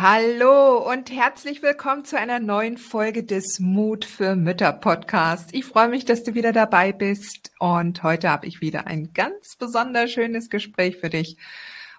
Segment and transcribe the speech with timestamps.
[0.00, 5.52] Hallo und herzlich willkommen zu einer neuen Folge des Mut für Mütter Podcast.
[5.52, 9.56] Ich freue mich, dass du wieder dabei bist und heute habe ich wieder ein ganz
[9.56, 11.36] besonders schönes Gespräch für dich.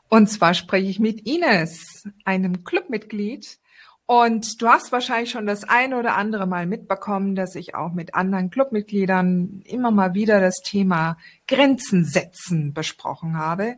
[0.07, 3.58] Und zwar spreche ich mit Ines, einem Clubmitglied.
[4.09, 8.15] Und du hast wahrscheinlich schon das eine oder andere Mal mitbekommen, dass ich auch mit
[8.15, 13.75] anderen Clubmitgliedern immer mal wieder das Thema Grenzen setzen besprochen habe.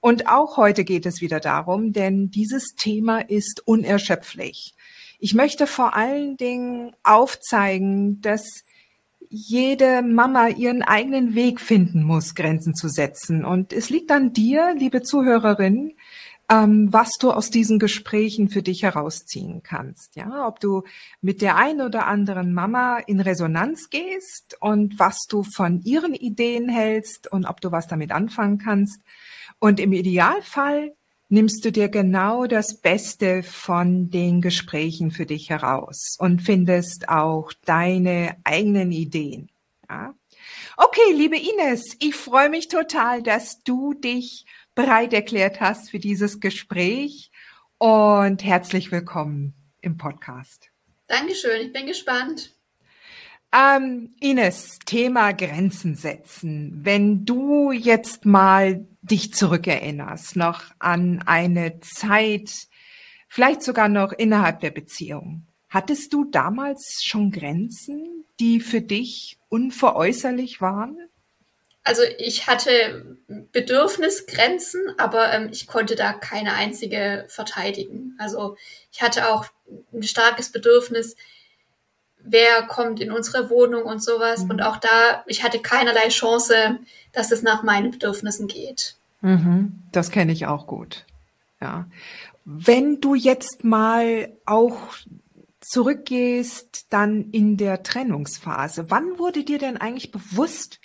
[0.00, 4.74] Und auch heute geht es wieder darum, denn dieses Thema ist unerschöpflich.
[5.18, 8.62] Ich möchte vor allen Dingen aufzeigen, dass
[9.28, 13.44] jede Mama ihren eigenen Weg finden muss, Grenzen zu setzen.
[13.44, 15.92] Und es liegt an dir, liebe Zuhörerin,
[16.48, 20.16] ähm, was du aus diesen Gesprächen für dich herausziehen kannst.
[20.16, 20.84] Ja, ob du
[21.20, 26.68] mit der einen oder anderen Mama in Resonanz gehst und was du von ihren Ideen
[26.68, 29.00] hältst und ob du was damit anfangen kannst.
[29.58, 30.94] Und im Idealfall
[31.28, 37.52] nimmst du dir genau das Beste von den Gesprächen für dich heraus und findest auch
[37.64, 39.50] deine eigenen Ideen.
[39.88, 40.14] Ja?
[40.76, 44.44] Okay, liebe Ines, ich freue mich total, dass du dich
[44.76, 47.32] bereit erklärt hast für dieses Gespräch
[47.78, 50.70] und herzlich willkommen im Podcast.
[51.08, 52.54] Dankeschön, ich bin gespannt.
[53.52, 56.80] Ähm, Ines, Thema Grenzen setzen.
[56.82, 62.50] Wenn du jetzt mal dich zurückerinnerst, noch an eine Zeit,
[63.28, 70.60] vielleicht sogar noch innerhalb der Beziehung, hattest du damals schon Grenzen, die für dich unveräußerlich
[70.60, 70.98] waren?
[71.86, 78.16] Also ich hatte Bedürfnisgrenzen, aber ähm, ich konnte da keine einzige verteidigen.
[78.18, 78.56] Also
[78.90, 79.46] ich hatte auch
[79.92, 81.14] ein starkes Bedürfnis,
[82.18, 84.42] wer kommt in unsere Wohnung und sowas.
[84.42, 84.50] Mhm.
[84.50, 86.80] Und auch da, ich hatte keinerlei Chance,
[87.12, 88.96] dass es nach meinen Bedürfnissen geht.
[89.20, 89.84] Mhm.
[89.92, 91.04] Das kenne ich auch gut.
[91.60, 91.86] Ja.
[92.44, 94.76] Wenn du jetzt mal auch
[95.60, 100.80] zurückgehst, dann in der Trennungsphase, wann wurde dir denn eigentlich bewusst,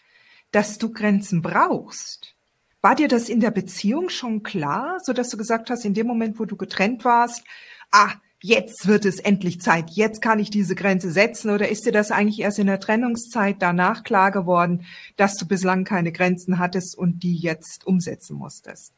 [0.52, 2.36] dass du Grenzen brauchst?
[2.82, 6.08] War dir das in der Beziehung schon klar, so dass du gesagt hast, in dem
[6.08, 7.44] Moment, wo du getrennt warst,
[7.92, 11.52] ah, jetzt wird es endlich Zeit, jetzt kann ich diese Grenze setzen?
[11.52, 14.86] Oder ist dir das eigentlich erst in der Trennungszeit danach klar geworden,
[15.16, 18.94] dass du bislang keine Grenzen hattest und die jetzt umsetzen musstest?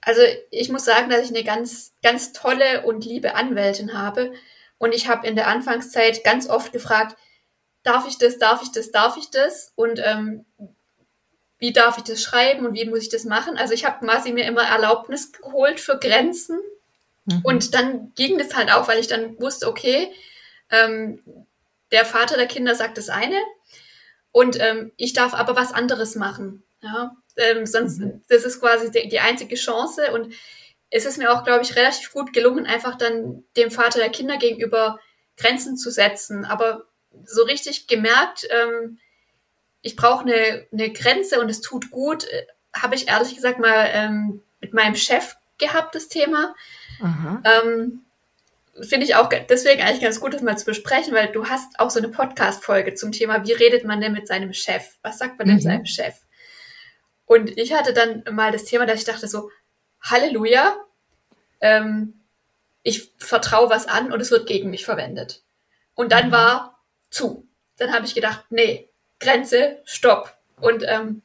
[0.00, 0.20] Also
[0.50, 4.32] ich muss sagen, dass ich eine ganz, ganz tolle und liebe Anwältin habe.
[4.78, 7.16] Und ich habe in der Anfangszeit ganz oft gefragt,
[7.88, 9.72] darf ich das, darf ich das, darf ich das?
[9.74, 10.44] Und ähm,
[11.58, 13.56] wie darf ich das schreiben und wie muss ich das machen?
[13.56, 16.58] Also ich habe quasi mir immer Erlaubnis geholt für Grenzen
[17.28, 17.40] Mhm.
[17.42, 20.10] Und dann ging das halt auch, weil ich dann wusste, okay,
[20.70, 21.20] ähm,
[21.92, 23.36] der Vater der Kinder sagt das eine
[24.32, 26.62] und ähm, ich darf aber was anderes machen.
[26.82, 27.16] Ja?
[27.36, 28.22] Ähm, sonst, mhm.
[28.28, 30.32] das ist quasi die, die einzige Chance und
[30.90, 34.38] es ist mir auch, glaube ich, relativ gut gelungen, einfach dann dem Vater der Kinder
[34.38, 34.98] gegenüber
[35.36, 36.46] Grenzen zu setzen.
[36.46, 36.86] Aber
[37.24, 38.98] so richtig gemerkt, ähm,
[39.82, 43.88] ich brauche eine, eine Grenze und es tut gut, äh, habe ich ehrlich gesagt mal
[43.92, 46.54] ähm, mit meinem Chef gehabt, das Thema.
[47.44, 48.00] Ähm,
[48.80, 51.90] Finde ich auch deswegen eigentlich ganz gut, das mal zu besprechen, weil du hast auch
[51.90, 54.98] so eine Podcast-Folge zum Thema, wie redet man denn mit seinem Chef?
[55.02, 55.62] Was sagt man denn mhm.
[55.62, 56.14] seinem Chef?
[57.26, 59.50] Und ich hatte dann mal das Thema, dass ich dachte so,
[60.00, 60.76] Halleluja,
[61.60, 62.20] ähm,
[62.84, 65.42] ich vertraue was an und es wird gegen mich verwendet.
[65.94, 66.32] Und dann mhm.
[66.32, 66.77] war
[67.10, 67.46] zu.
[67.76, 68.88] Dann habe ich gedacht, nee,
[69.20, 70.36] Grenze, Stopp.
[70.60, 71.22] Und ähm,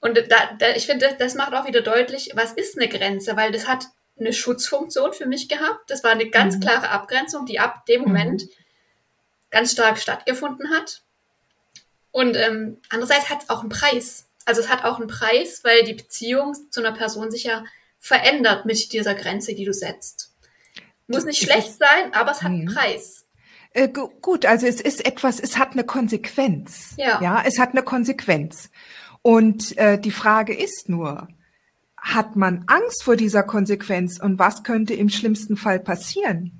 [0.00, 3.52] und da, da, ich finde, das macht auch wieder deutlich, was ist eine Grenze, weil
[3.52, 3.84] das hat
[4.18, 5.90] eine Schutzfunktion für mich gehabt.
[5.90, 6.60] Das war eine ganz mhm.
[6.60, 8.08] klare Abgrenzung, die ab dem mhm.
[8.08, 8.42] Moment
[9.50, 11.02] ganz stark stattgefunden hat.
[12.12, 14.26] Und ähm, andererseits hat es auch einen Preis.
[14.46, 17.64] Also es hat auch einen Preis, weil die Beziehung zu einer Person sich ja
[17.98, 20.32] verändert mit dieser Grenze, die du setzt.
[21.06, 22.74] Muss nicht schlecht sein, aber es hat einen mhm.
[22.74, 23.26] Preis.
[23.72, 26.94] Äh, gut, also es ist etwas, es hat eine Konsequenz.
[26.96, 27.20] Ja.
[27.22, 28.70] Ja, es hat eine Konsequenz.
[29.22, 31.28] Und äh, die Frage ist nur,
[31.96, 36.52] hat man Angst vor dieser Konsequenz und was könnte im schlimmsten Fall passieren?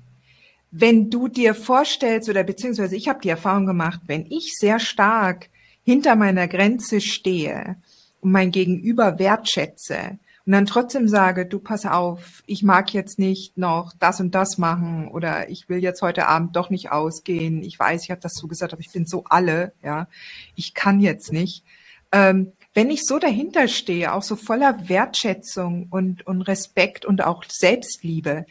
[0.69, 5.49] Wenn du dir vorstellst oder beziehungsweise ich habe die Erfahrung gemacht, wenn ich sehr stark
[5.83, 7.75] hinter meiner Grenze stehe
[8.21, 13.57] und mein Gegenüber wertschätze und dann trotzdem sage, du pass auf, ich mag jetzt nicht
[13.57, 17.61] noch das und das machen oder ich will jetzt heute Abend doch nicht ausgehen.
[17.63, 20.07] Ich weiß, ich habe das zugesagt, aber ich bin so alle, ja,
[20.55, 21.63] ich kann jetzt nicht.
[22.11, 27.43] Ähm, wenn ich so dahinter stehe, auch so voller Wertschätzung und, und Respekt und auch
[27.47, 28.45] Selbstliebe,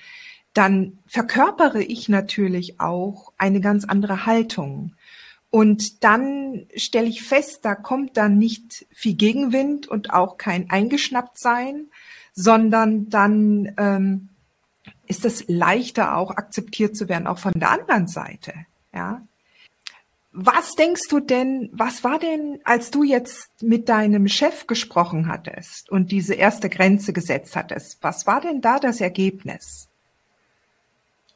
[0.53, 4.95] dann verkörpere ich natürlich auch eine ganz andere Haltung.
[5.51, 11.89] Und dann stelle ich fest, da kommt dann nicht viel Gegenwind und auch kein Eingeschnapptsein,
[12.33, 14.29] sondern dann ähm,
[15.09, 18.55] ist es leichter auch akzeptiert zu werden, auch von der anderen Seite.
[18.95, 19.23] Ja.
[20.33, 25.91] Was denkst du denn, was war denn, als du jetzt mit deinem Chef gesprochen hattest
[25.91, 29.89] und diese erste Grenze gesetzt hattest, was war denn da das Ergebnis?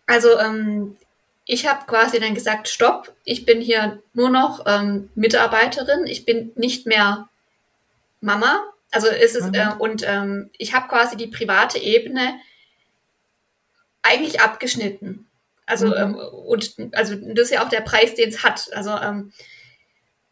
[0.07, 0.97] Also ähm,
[1.47, 6.53] ich habe quasi dann gesagt, stopp, ich bin hier nur noch ähm, Mitarbeiterin, ich bin
[6.57, 7.29] nicht mehr
[8.21, 8.63] Mama.
[8.91, 9.55] Also ist es, mhm.
[9.55, 12.39] äh, und ähm, ich habe quasi die private Ebene
[14.03, 15.27] eigentlich abgeschnitten.
[15.67, 15.95] Also, mhm.
[15.97, 18.71] ähm, und also das ist ja auch der Preis, den es hat.
[18.73, 19.33] Also ähm,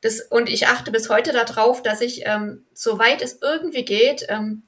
[0.00, 4.62] das, und ich achte bis heute darauf, dass ich, ähm, soweit es irgendwie geht, ähm,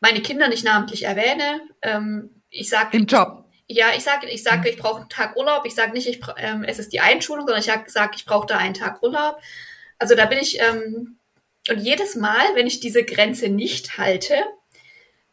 [0.00, 1.60] meine Kinder nicht namentlich erwähne.
[1.82, 3.44] Ähm, ich sage im Job.
[3.72, 5.64] Ja, ich sage, ich sage, ich brauche einen Tag Urlaub.
[5.64, 8.56] Ich sage nicht, ich, ähm, es ist die Einschulung, sondern ich sage, ich brauche da
[8.56, 9.40] einen Tag Urlaub.
[9.98, 11.18] Also da bin ich ähm,
[11.68, 14.34] und jedes Mal, wenn ich diese Grenze nicht halte,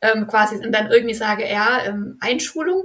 [0.02, 2.84] ähm, quasi und dann irgendwie sage, ja, ähm, Einschulung,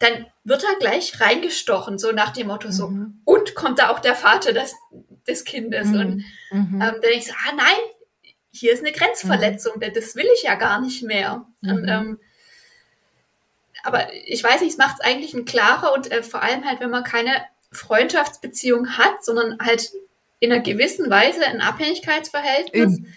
[0.00, 2.88] dann wird er gleich reingestochen, so nach dem Motto so.
[2.88, 3.20] Mhm.
[3.24, 4.74] Und kommt da auch der Vater des,
[5.28, 5.88] des Kindes?
[5.88, 6.00] Mhm.
[6.00, 6.14] Und
[6.50, 6.74] mhm.
[6.74, 9.92] ähm, dann denke ich so, ah nein, hier ist eine Grenzverletzung, mhm.
[9.94, 11.46] das will ich ja gar nicht mehr.
[11.62, 11.88] Und, mhm.
[11.88, 12.20] ähm,
[13.82, 16.80] aber ich weiß nicht, es macht es eigentlich ein klarer und äh, vor allem halt,
[16.80, 19.92] wenn man keine Freundschaftsbeziehung hat, sondern halt
[20.40, 23.14] in einer gewissen Weise ein Abhängigkeitsverhältnis, Eben.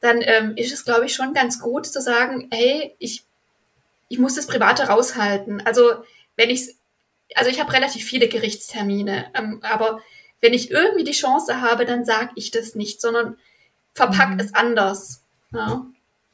[0.00, 3.24] dann ähm, ist es, glaube ich, schon ganz gut zu sagen, hey, ich,
[4.08, 5.62] ich muss das Private raushalten.
[5.66, 6.04] Also
[6.36, 6.74] wenn ich
[7.34, 10.00] also ich habe relativ viele Gerichtstermine, ähm, aber
[10.40, 13.36] wenn ich irgendwie die Chance habe, dann sage ich das nicht, sondern
[13.94, 14.40] verpackt mhm.
[14.40, 15.24] es anders.
[15.52, 15.86] Ja.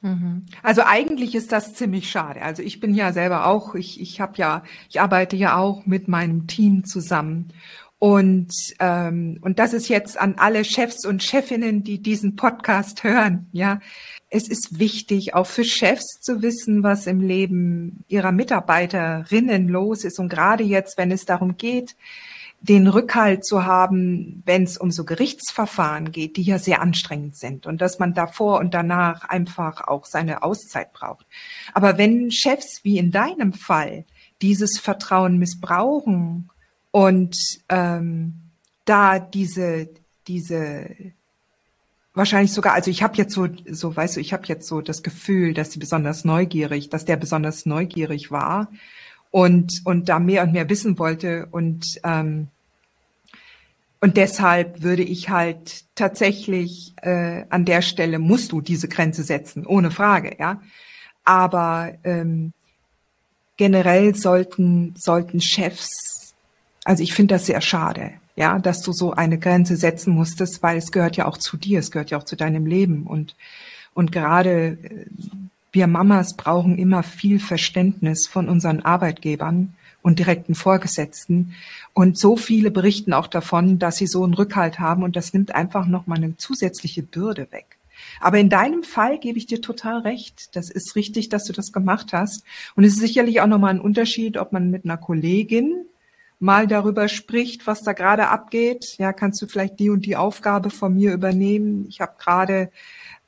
[0.02, 0.46] Mhm.
[0.62, 2.42] Also eigentlich ist das ziemlich schade.
[2.42, 6.08] Also ich bin ja selber auch, ich, ich habe ja, ich arbeite ja auch mit
[6.08, 7.52] meinem Team zusammen.
[7.98, 13.48] Und, ähm, und das ist jetzt an alle Chefs und Chefinnen, die diesen Podcast hören,
[13.52, 13.80] ja.
[14.30, 20.18] Es ist wichtig, auch für Chefs zu wissen, was im Leben ihrer Mitarbeiterinnen los ist.
[20.18, 21.96] Und gerade jetzt, wenn es darum geht,
[22.60, 27.66] den Rückhalt zu haben, wenn es um so Gerichtsverfahren geht, die ja sehr anstrengend sind
[27.66, 31.26] und dass man davor und danach einfach auch seine Auszeit braucht.
[31.72, 34.04] Aber wenn Chefs wie in deinem Fall
[34.42, 36.50] dieses Vertrauen missbrauchen
[36.90, 37.36] und
[37.68, 38.34] ähm,
[38.84, 39.88] da diese
[40.26, 41.12] diese
[42.14, 45.02] wahrscheinlich sogar, also ich habe jetzt so, so weißt du, ich habe jetzt so das
[45.02, 48.68] Gefühl, dass sie besonders neugierig, dass der besonders neugierig war
[49.30, 51.46] und, und da mehr und mehr wissen wollte.
[51.50, 52.48] Und, ähm,
[54.00, 59.66] und deshalb würde ich halt tatsächlich äh, an der Stelle musst du diese Grenze setzen,
[59.66, 60.60] ohne Frage, ja.
[61.24, 62.52] Aber ähm,
[63.56, 66.34] generell sollten, sollten Chefs,
[66.84, 70.78] also ich finde das sehr schade, ja, dass du so eine Grenze setzen musstest, weil
[70.78, 73.36] es gehört ja auch zu dir, es gehört ja auch zu deinem Leben und
[73.92, 75.06] und gerade äh,
[75.72, 81.54] wir Mamas brauchen immer viel Verständnis von unseren Arbeitgebern und direkten Vorgesetzten.
[81.92, 85.54] Und so viele berichten auch davon, dass sie so einen Rückhalt haben und das nimmt
[85.54, 87.76] einfach nochmal eine zusätzliche Bürde weg.
[88.20, 90.56] Aber in deinem Fall gebe ich dir total recht.
[90.56, 92.44] Das ist richtig, dass du das gemacht hast.
[92.74, 95.84] Und es ist sicherlich auch nochmal ein Unterschied, ob man mit einer Kollegin
[96.38, 98.96] mal darüber spricht, was da gerade abgeht.
[98.98, 101.86] Ja, kannst du vielleicht die und die Aufgabe von mir übernehmen?
[101.88, 102.70] Ich habe gerade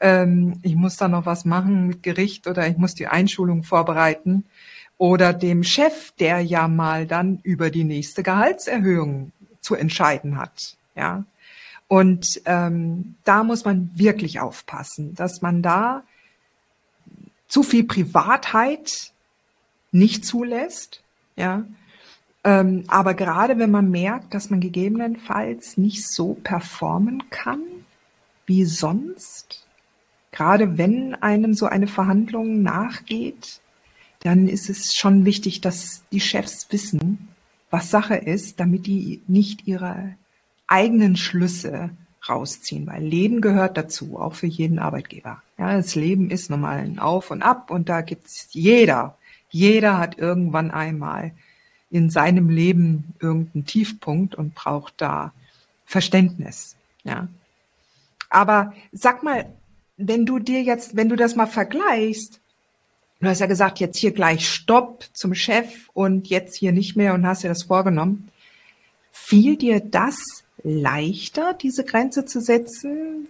[0.02, 4.44] ähm, ich muss da noch was machen mit Gericht oder ich muss die Einschulung vorbereiten
[4.98, 10.76] oder dem Chef, der ja mal dann über die nächste Gehaltserhöhung zu entscheiden hat.
[10.94, 11.24] Ja,
[11.88, 16.02] und ähm, da muss man wirklich aufpassen, dass man da
[17.48, 19.12] zu viel Privatheit
[19.92, 21.02] nicht zulässt.
[21.36, 21.64] Ja,
[22.44, 27.62] ähm, aber gerade wenn man merkt, dass man gegebenenfalls nicht so performen kann
[28.46, 29.64] wie sonst,
[30.32, 33.60] gerade wenn einem so eine Verhandlung nachgeht,
[34.20, 37.28] dann ist es schon wichtig, dass die Chefs wissen,
[37.70, 40.14] was Sache ist, damit die nicht ihre
[40.66, 41.90] eigenen Schlüsse
[42.28, 45.42] rausziehen, weil Leben gehört dazu, auch für jeden Arbeitgeber.
[45.58, 49.16] Ja, das Leben ist normal ein Auf und Ab und da gibt's jeder.
[49.50, 51.32] Jeder hat irgendwann einmal
[51.90, 55.32] in seinem Leben irgendeinen Tiefpunkt und braucht da
[55.84, 56.76] Verständnis.
[57.04, 57.28] Ja.
[58.30, 59.52] Aber sag mal,
[60.08, 62.40] wenn du dir jetzt, wenn du das mal vergleichst,
[63.20, 67.14] du hast ja gesagt, jetzt hier gleich Stopp zum Chef und jetzt hier nicht mehr
[67.14, 68.30] und hast dir das vorgenommen.
[69.10, 73.28] Fiel dir das leichter, diese Grenze zu setzen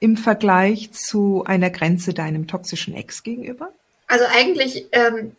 [0.00, 3.72] im Vergleich zu einer Grenze deinem toxischen Ex gegenüber?
[4.06, 5.34] Also eigentlich, ähm,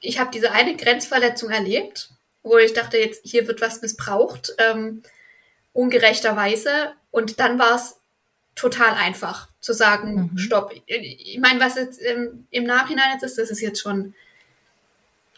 [0.00, 2.10] ich habe diese eine Grenzverletzung erlebt,
[2.42, 5.02] wo ich dachte, jetzt hier wird was missbraucht, ähm,
[5.72, 6.92] ungerechterweise.
[7.10, 7.95] Und dann war es
[8.56, 10.38] total einfach zu sagen, mhm.
[10.38, 10.72] stopp.
[10.86, 14.14] Ich meine, was jetzt ähm, im Nachhinein jetzt ist, das ist jetzt schon,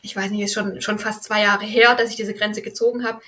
[0.01, 3.05] ich weiß nicht, ist schon, schon fast zwei Jahre her, dass ich diese Grenze gezogen
[3.05, 3.21] habe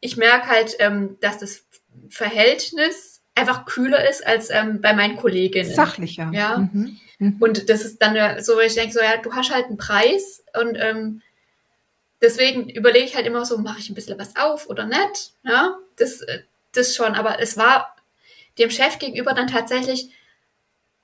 [0.00, 1.64] ich merke halt, ähm, dass das
[2.10, 5.72] Verhältnis einfach kühler ist als ähm, bei meinen Kolleginnen.
[5.72, 6.30] Sachlicher.
[6.32, 6.58] Ja.
[6.58, 6.98] Mhm.
[7.18, 7.36] Mhm.
[7.40, 10.76] Und das ist dann so, ich denke so, ja, du hast halt einen Preis und
[10.76, 11.22] ähm,
[12.22, 15.32] deswegen überlege ich halt immer so, mache ich ein bisschen was auf oder nicht?
[15.42, 16.24] Ja, das,
[16.72, 17.14] das schon.
[17.14, 17.95] Aber es war
[18.58, 20.10] dem Chef gegenüber dann tatsächlich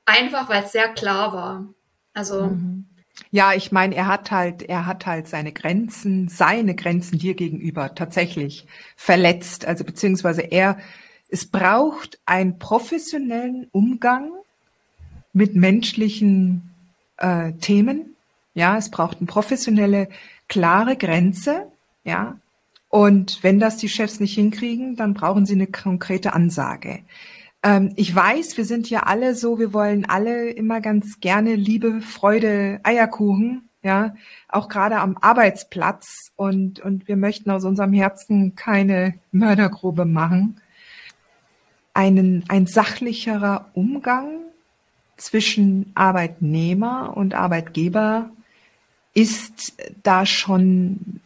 [0.04, 1.66] einfach, weil es sehr klar war.
[2.14, 2.86] Also mhm.
[3.30, 7.94] Ja, ich meine, er hat halt, er hat halt seine Grenzen, seine Grenzen dir gegenüber
[7.94, 8.66] tatsächlich
[8.96, 9.66] verletzt.
[9.66, 10.78] Also beziehungsweise er,
[11.28, 14.30] es braucht einen professionellen Umgang
[15.32, 16.74] mit menschlichen
[17.18, 18.16] äh, Themen.
[18.54, 20.08] Ja, es braucht eine professionelle,
[20.48, 21.70] klare Grenze.
[22.04, 22.36] Ja,
[22.88, 27.00] und wenn das die Chefs nicht hinkriegen, dann brauchen sie eine konkrete Ansage.
[27.62, 32.00] Ähm, ich weiß, wir sind ja alle so, wir wollen alle immer ganz gerne Liebe,
[32.00, 34.14] Freude, Eierkuchen, ja,
[34.48, 40.60] auch gerade am Arbeitsplatz und, und wir möchten aus unserem Herzen keine Mördergrube machen.
[41.94, 44.28] Einen, ein sachlicherer Umgang
[45.16, 48.30] zwischen Arbeitnehmer und Arbeitgeber
[49.14, 51.20] ist da schon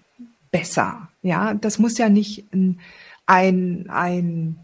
[0.51, 1.09] besser.
[1.23, 2.81] Ja, das muss ja nicht ein,
[3.27, 4.57] ein, ein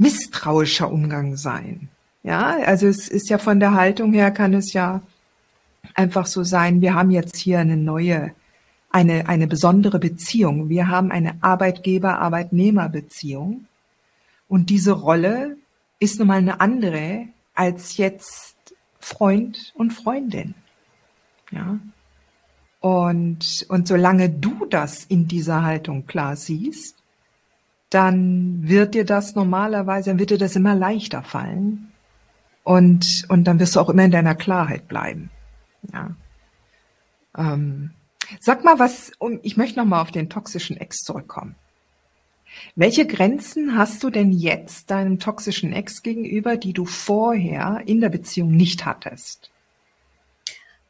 [0.00, 1.88] misstrauischer Umgang sein.
[2.22, 5.02] Ja, also es ist ja von der Haltung her kann es ja
[5.94, 8.32] einfach so sein, wir haben jetzt hier eine neue,
[8.90, 10.70] eine, eine besondere Beziehung.
[10.70, 13.66] Wir haben eine Arbeitgeber-Arbeitnehmer-Beziehung.
[14.48, 15.58] Und diese Rolle
[15.98, 18.56] ist nun mal eine andere als jetzt
[19.00, 20.54] Freund und Freundin.
[21.50, 21.78] Ja.
[22.80, 26.99] Und, und solange du das in dieser Haltung klar siehst,
[27.90, 31.92] dann wird dir das normalerweise, dann wird dir das immer leichter fallen.
[32.62, 35.30] Und, und dann wirst du auch immer in deiner Klarheit bleiben.
[35.92, 36.10] Ja.
[37.36, 37.90] Ähm,
[38.38, 41.56] sag mal was, um, ich möchte nochmal auf den toxischen Ex zurückkommen.
[42.76, 48.08] Welche Grenzen hast du denn jetzt deinem toxischen Ex gegenüber, die du vorher in der
[48.08, 49.50] Beziehung nicht hattest?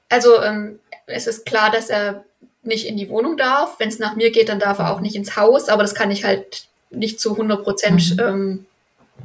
[0.09, 2.25] Also ähm, es ist klar, dass er
[2.62, 3.78] nicht in die Wohnung darf.
[3.78, 6.11] Wenn es nach mir geht, dann darf er auch nicht ins Haus, aber das kann
[6.11, 8.20] ich halt nicht zu 100 Prozent mhm.
[8.20, 8.66] ähm,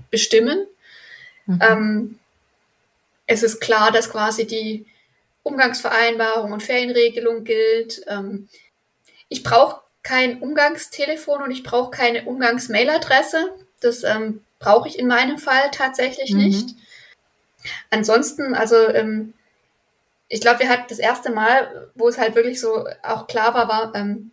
[0.09, 0.65] bestimmen.
[1.45, 1.59] Mhm.
[1.61, 2.19] Ähm,
[3.27, 4.85] es ist klar, dass quasi die
[5.43, 8.01] Umgangsvereinbarung und Ferienregelung gilt.
[8.07, 8.49] Ähm,
[9.29, 13.51] ich brauche kein Umgangstelefon und ich brauche keine Umgangsmailadresse.
[13.79, 16.39] Das ähm, brauche ich in meinem Fall tatsächlich mhm.
[16.39, 16.75] nicht.
[17.89, 19.33] Ansonsten, also ähm,
[20.27, 23.67] ich glaube, wir hatten das erste Mal, wo es halt wirklich so auch klar war,
[23.67, 24.31] war, ähm,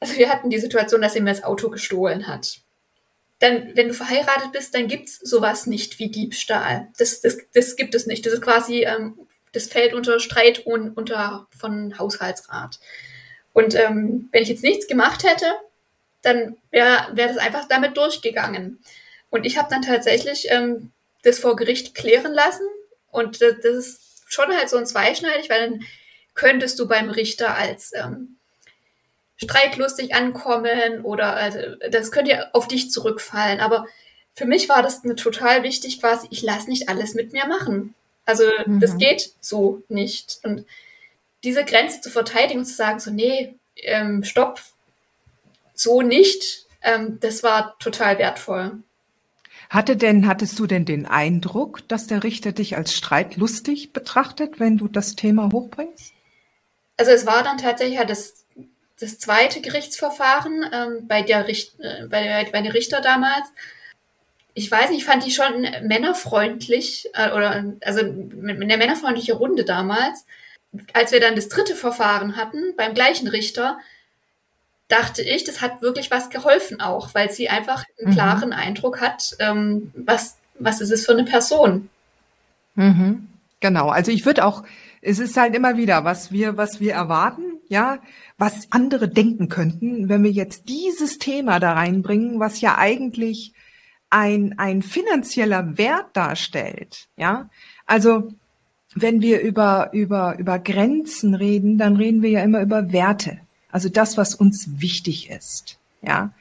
[0.00, 2.60] also wir hatten die Situation, dass er mir das Auto gestohlen hat.
[3.38, 6.88] Dann, wenn du verheiratet bist, dann gibt's sowas nicht wie Diebstahl.
[6.98, 8.24] Das, das, das gibt es nicht.
[8.24, 9.18] Das ist quasi, ähm,
[9.52, 12.78] das fällt unter Streit und unter von Haushaltsrat.
[13.52, 15.46] Und ähm, wenn ich jetzt nichts gemacht hätte,
[16.22, 18.80] dann wäre wär das einfach damit durchgegangen.
[19.30, 22.66] Und ich habe dann tatsächlich ähm, das vor Gericht klären lassen.
[23.10, 25.80] Und das, das ist schon halt so ein zweischneidig, weil dann
[26.34, 28.36] könntest du beim Richter als ähm,
[29.36, 31.58] streitlustig ankommen oder also,
[31.90, 33.60] das könnte ja auf dich zurückfallen.
[33.60, 33.86] Aber
[34.34, 37.94] für mich war das eine total wichtig, quasi, ich lasse nicht alles mit mir machen.
[38.24, 38.80] Also mhm.
[38.80, 40.40] das geht so nicht.
[40.42, 40.66] Und
[41.44, 44.60] diese Grenze zu verteidigen und zu sagen, so, nee, ähm, stopp,
[45.74, 48.78] so nicht, ähm, das war total wertvoll.
[49.68, 54.78] Hatte denn, hattest du denn den Eindruck, dass der Richter dich als streitlustig betrachtet, wenn
[54.78, 56.12] du das Thema hochbringst?
[56.96, 58.45] Also es war dann tatsächlich ja das
[58.98, 63.46] das zweite Gerichtsverfahren ähm, bei, der Richt äh, bei, der, bei der Richter damals.
[64.54, 70.24] Ich weiß nicht, ich fand die schon männerfreundlich äh, oder also einer männerfreundlichen Runde damals.
[70.94, 73.78] Als wir dann das dritte Verfahren hatten beim gleichen Richter,
[74.88, 78.14] dachte ich, das hat wirklich was geholfen auch, weil sie einfach einen mhm.
[78.14, 81.90] klaren Eindruck hat, ähm, was, was ist es für eine Person.
[82.76, 83.28] Mhm.
[83.60, 84.62] Genau, also ich würde auch,
[85.02, 87.98] es ist halt immer wieder, was wir, was wir erwarten, ja,
[88.38, 93.52] was andere denken könnten, wenn wir jetzt dieses Thema da reinbringen, was ja eigentlich
[94.10, 97.48] ein, ein finanzieller Wert darstellt, ja.
[97.86, 98.28] Also,
[98.94, 103.38] wenn wir über, über, über Grenzen reden, dann reden wir ja immer über Werte.
[103.70, 106.32] Also das, was uns wichtig ist, ja.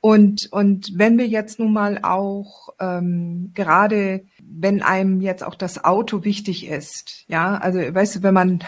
[0.00, 5.82] Und, und wenn wir jetzt nun mal auch ähm, gerade, wenn einem jetzt auch das
[5.82, 8.62] Auto wichtig ist, ja, also weißt du, wenn man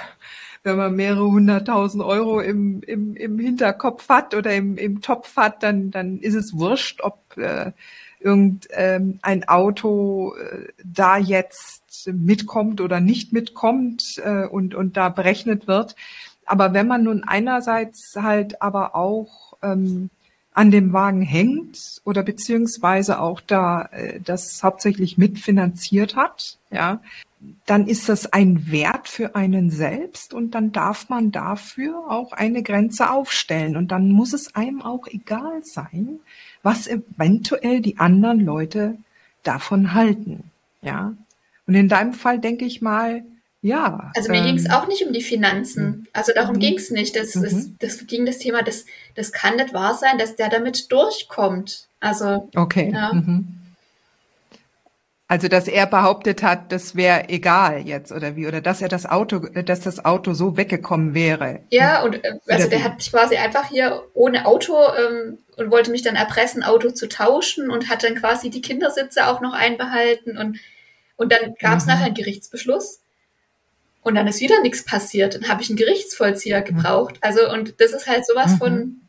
[0.68, 5.62] wenn man mehrere hunderttausend Euro im, im, im Hinterkopf hat oder im, im Topf hat,
[5.62, 7.72] dann, dann ist es wurscht, ob äh,
[8.20, 15.66] irgendein ähm, Auto äh, da jetzt mitkommt oder nicht mitkommt äh, und, und da berechnet
[15.66, 15.96] wird.
[16.44, 20.10] Aber wenn man nun einerseits halt aber auch ähm,
[20.52, 27.00] an dem Wagen hängt oder beziehungsweise auch da äh, das hauptsächlich mitfinanziert hat, ja,
[27.66, 32.62] dann ist das ein Wert für einen selbst und dann darf man dafür auch eine
[32.62, 36.20] Grenze aufstellen und dann muss es einem auch egal sein,
[36.62, 38.96] was eventuell die anderen Leute
[39.42, 40.50] davon halten.
[40.82, 41.14] Ja.
[41.66, 43.22] Und in deinem Fall denke ich mal,
[43.60, 44.10] ja.
[44.16, 45.84] Also mir ähm, ging es auch nicht um die Finanzen.
[45.84, 46.06] Mhm.
[46.12, 46.60] Also darum mhm.
[46.60, 47.16] ging es nicht.
[47.16, 47.42] Das, mhm.
[47.42, 51.88] das, das ging das Thema, das, das kann nicht wahr sein, dass der damit durchkommt.
[52.00, 52.48] Also.
[52.54, 52.90] Okay.
[52.92, 53.12] Ja.
[53.12, 53.57] Mhm.
[55.30, 59.04] Also, dass er behauptet hat, das wäre egal jetzt oder wie, oder dass er das
[59.04, 61.60] Auto, dass das Auto so weggekommen wäre.
[61.68, 62.82] Ja, und äh, also oder der wie?
[62.82, 67.10] hat mich quasi einfach hier ohne Auto ähm, und wollte mich dann erpressen, Auto zu
[67.10, 70.58] tauschen und hat dann quasi die Kindersitze auch noch einbehalten und,
[71.16, 71.92] und dann gab es mhm.
[71.92, 73.00] nachher einen Gerichtsbeschluss
[74.00, 75.34] und dann ist wieder nichts passiert.
[75.34, 76.64] Dann habe ich einen Gerichtsvollzieher mhm.
[76.64, 77.16] gebraucht.
[77.20, 78.58] Also, und das ist halt sowas mhm.
[78.58, 79.00] von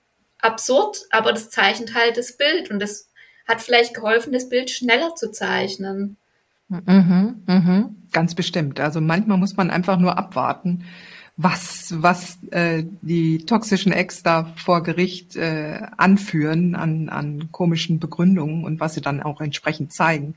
[0.41, 3.08] absurd, aber das zeichnet halt das Bild und das
[3.49, 6.15] hat vielleicht geholfen, das Bild schneller zu zeichnen.
[6.69, 8.79] Mhm, mhm, ganz bestimmt.
[8.79, 10.85] Also manchmal muss man einfach nur abwarten,
[11.35, 18.65] was, was äh, die toxischen Ex da vor Gericht äh, anführen an, an komischen Begründungen
[18.65, 20.35] und was sie dann auch entsprechend zeigen.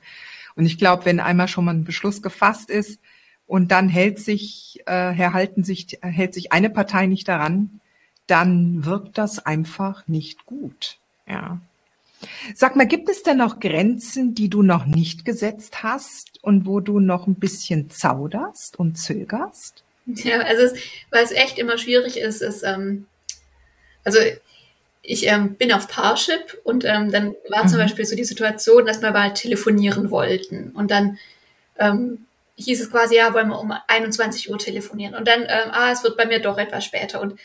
[0.55, 2.99] Und ich glaube, wenn einmal schon mal ein Beschluss gefasst ist
[3.47, 7.81] und dann hält sich, äh, herhalten sich, hält sich eine Partei nicht daran,
[8.27, 10.99] dann wirkt das einfach nicht gut.
[11.29, 11.61] Ja.
[12.55, 16.81] Sag mal, gibt es denn noch Grenzen, die du noch nicht gesetzt hast und wo
[16.81, 19.85] du noch ein bisschen zauderst und zögerst?
[20.07, 20.75] Ja, also
[21.11, 23.07] was echt immer schwierig ist, ist, ähm,
[24.05, 24.19] also
[25.03, 27.69] ich ähm, bin auf Parship und ähm, dann war mhm.
[27.69, 31.19] zum Beispiel so die Situation, dass wir mal telefonieren wollten und dann
[31.79, 35.91] ähm, hieß es quasi, ja, wollen wir um 21 Uhr telefonieren und dann, ähm, ah,
[35.93, 37.39] es wird bei mir doch etwas später und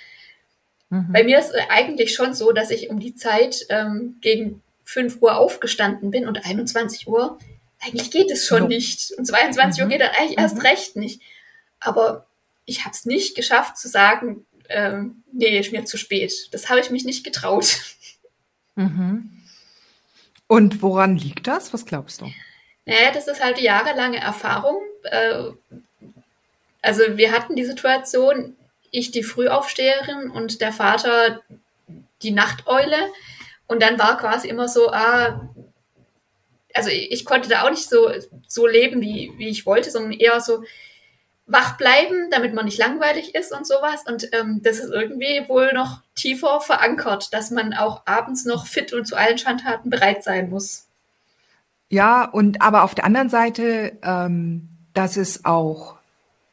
[0.89, 1.11] mhm.
[1.11, 5.35] bei mir ist eigentlich schon so, dass ich um die Zeit ähm, gegen 5 Uhr
[5.35, 7.37] aufgestanden bin und 21 Uhr,
[7.81, 8.67] eigentlich geht es schon so.
[8.67, 9.11] nicht.
[9.17, 9.83] Und 22 mhm.
[9.83, 10.43] Uhr geht dann eigentlich mhm.
[10.43, 11.21] erst recht nicht.
[11.81, 12.25] Aber
[12.65, 16.47] ich habe es nicht geschafft zu sagen, ähm, nee, ist mir zu spät.
[16.51, 17.77] Das habe ich mich nicht getraut.
[18.75, 19.43] Mhm.
[20.47, 21.73] Und woran liegt das?
[21.73, 22.31] Was glaubst du?
[22.85, 24.81] Naja, das ist halt die jahrelange Erfahrung.
[25.03, 25.51] Äh,
[26.81, 28.55] also wir hatten die Situation,
[28.91, 31.41] ich die Frühaufsteherin und der Vater
[32.21, 32.97] die Nachteule.
[33.67, 35.49] Und dann war quasi immer so, ah,
[36.73, 38.11] also ich konnte da auch nicht so,
[38.47, 40.63] so leben, wie, wie ich wollte, sondern eher so
[41.47, 44.03] wach bleiben, damit man nicht langweilig ist und sowas.
[44.05, 48.93] Und ähm, das ist irgendwie wohl noch tiefer verankert, dass man auch abends noch fit
[48.93, 50.87] und zu allen Schandtaten bereit sein muss.
[51.89, 55.95] Ja, und aber auf der anderen Seite, ähm, dass es auch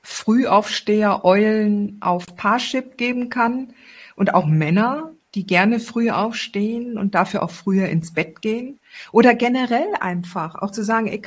[0.02, 3.74] Frühaufsteher, Eulen auf Parship geben kann
[4.14, 8.78] und auch Männer, die gerne früh aufstehen und dafür auch früher ins Bett gehen.
[9.12, 11.20] Oder generell einfach auch zu sagen, ey,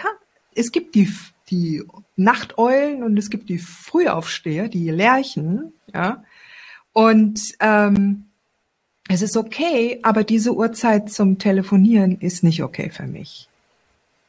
[0.55, 1.11] es gibt die,
[1.49, 1.83] die
[2.15, 6.23] Nachteulen und es gibt die Frühaufsteher, die Lerchen, ja.
[6.93, 8.25] Und ähm,
[9.07, 13.47] es ist okay, aber diese Uhrzeit zum Telefonieren ist nicht okay für mich.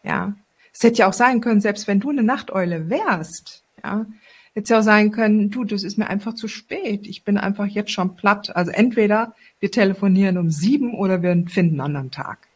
[0.02, 0.34] Ja.
[0.72, 4.06] Es hätte ja auch sein können, selbst wenn du eine Nachteule wärst, ja,
[4.54, 7.06] hätte ja auch sein können, du, das ist mir einfach zu spät.
[7.06, 8.54] Ich bin einfach jetzt schon platt.
[8.54, 12.48] Also entweder wir telefonieren um sieben oder wir finden einen anderen Tag.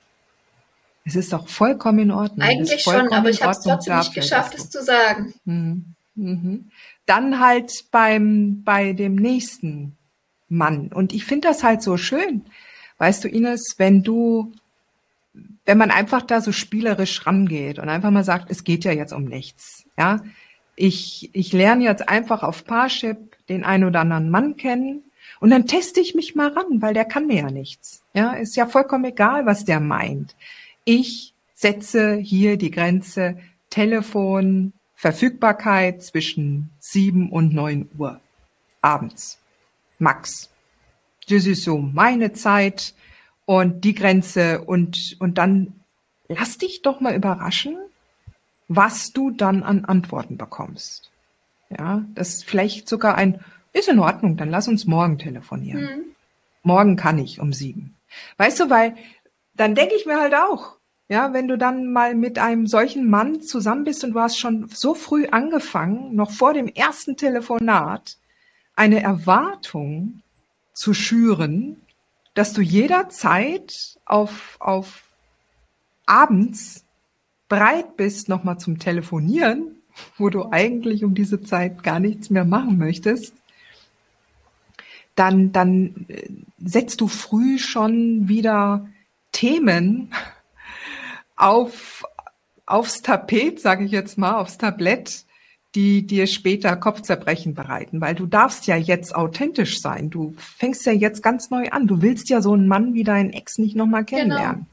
[1.04, 2.46] Es ist doch vollkommen in Ordnung.
[2.46, 5.34] Eigentlich schon, aber ich habe es trotzdem nicht geschafft, es zu sagen.
[5.44, 5.84] Mhm.
[6.14, 6.70] Mhm.
[7.06, 9.96] Dann halt beim, bei dem nächsten
[10.48, 10.88] Mann.
[10.88, 12.44] Und ich finde das halt so schön.
[12.98, 14.52] Weißt du, Ines, wenn du,
[15.64, 19.12] wenn man einfach da so spielerisch rangeht und einfach mal sagt, es geht ja jetzt
[19.12, 19.84] um nichts.
[19.98, 20.20] Ja,
[20.76, 25.02] ich, ich lerne jetzt einfach auf Parship den einen oder anderen Mann kennen
[25.40, 28.02] Und dann teste ich mich mal ran, weil der kann mir ja nichts.
[28.14, 30.36] Ja, ist ja vollkommen egal, was der meint.
[30.84, 33.38] Ich setze hier die Grenze
[33.70, 38.20] Telefon, Verfügbarkeit zwischen sieben und neun Uhr
[38.82, 39.40] abends.
[39.98, 40.48] Max.
[41.28, 42.94] Das ist so meine Zeit
[43.44, 45.80] und die Grenze und, und dann
[46.28, 47.76] lass dich doch mal überraschen,
[48.68, 51.10] was du dann an Antworten bekommst.
[51.70, 53.40] Ja, das ist vielleicht sogar ein,
[53.72, 55.82] ist in Ordnung, dann lass uns morgen telefonieren.
[55.82, 56.04] Mhm.
[56.62, 57.96] Morgen kann ich um sieben.
[58.36, 58.94] Weißt du, weil
[59.54, 60.76] dann denke ich mir halt auch,
[61.08, 64.68] ja, wenn du dann mal mit einem solchen Mann zusammen bist und du hast schon
[64.68, 68.16] so früh angefangen, noch vor dem ersten Telefonat,
[68.76, 70.22] eine Erwartung
[70.72, 71.82] zu schüren,
[72.34, 75.04] dass du jederzeit auf, auf
[76.06, 76.86] abends
[77.52, 79.76] bereit bist, nochmal zum Telefonieren,
[80.16, 83.34] wo du eigentlich um diese Zeit gar nichts mehr machen möchtest,
[85.16, 86.30] dann, dann äh,
[86.64, 88.88] setzt du früh schon wieder
[89.32, 90.14] Themen
[91.36, 92.04] auf,
[92.64, 95.26] aufs Tapet, sage ich jetzt mal, aufs Tablett,
[95.74, 100.08] die dir später Kopfzerbrechen bereiten, weil du darfst ja jetzt authentisch sein.
[100.08, 101.86] Du fängst ja jetzt ganz neu an.
[101.86, 104.20] Du willst ja so einen Mann wie deinen Ex nicht nochmal genau.
[104.20, 104.66] kennenlernen.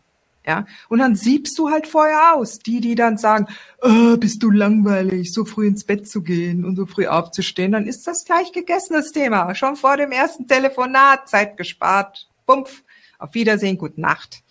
[0.50, 2.58] Ja, und dann siebst du halt vorher aus.
[2.58, 3.46] Die, die dann sagen,
[3.84, 7.86] oh, bist du langweilig, so früh ins Bett zu gehen und so früh aufzustehen, dann
[7.86, 9.54] ist das gleich gegessenes Thema.
[9.54, 12.82] Schon vor dem ersten Telefonat, Zeit gespart, bumpf,
[13.20, 14.42] auf Wiedersehen, gute Nacht.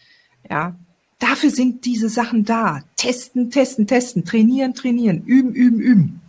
[0.49, 0.77] Ja,
[1.19, 2.85] dafür sind diese Sachen da.
[2.97, 6.21] Testen, testen, testen, trainieren, trainieren, üben, üben, üben.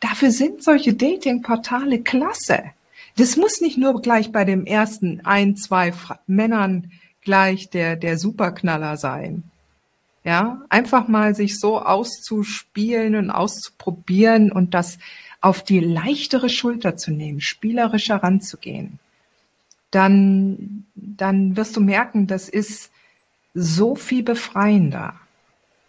[0.00, 2.62] Dafür sind solche Dating-Portale klasse.
[3.18, 5.92] Das muss nicht nur gleich bei dem ersten ein, zwei
[6.26, 6.90] Männern
[7.30, 9.44] gleich der, der Superknaller sein.
[10.24, 14.98] Ja, einfach mal sich so auszuspielen und auszuprobieren und das
[15.40, 18.98] auf die leichtere Schulter zu nehmen, spielerisch heranzugehen.
[19.92, 22.90] Dann, dann wirst du merken, das ist
[23.54, 25.14] so viel befreiender.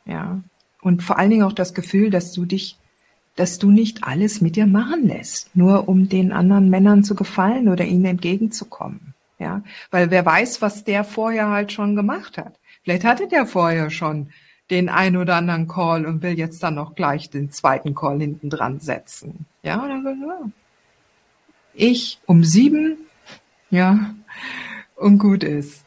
[0.06, 0.42] Ja.
[0.80, 2.78] Und vor allen Dingen auch das Gefühl, dass du dich
[3.36, 7.70] dass du nicht alles mit dir machen lässt, nur um den anderen Männern zu gefallen
[7.70, 9.16] oder ihnen entgegenzukommen.
[9.42, 12.60] Ja, weil wer weiß, was der vorher halt schon gemacht hat.
[12.84, 14.32] Vielleicht hatte der vorher schon
[14.70, 18.52] den ein oder anderen Call und will jetzt dann noch gleich den zweiten Call hinten
[18.52, 19.48] dran setzen.
[19.64, 20.52] Ja, oder so.
[21.74, 22.98] Ich um sieben,
[23.72, 24.14] ja,
[24.96, 25.86] und gut ist.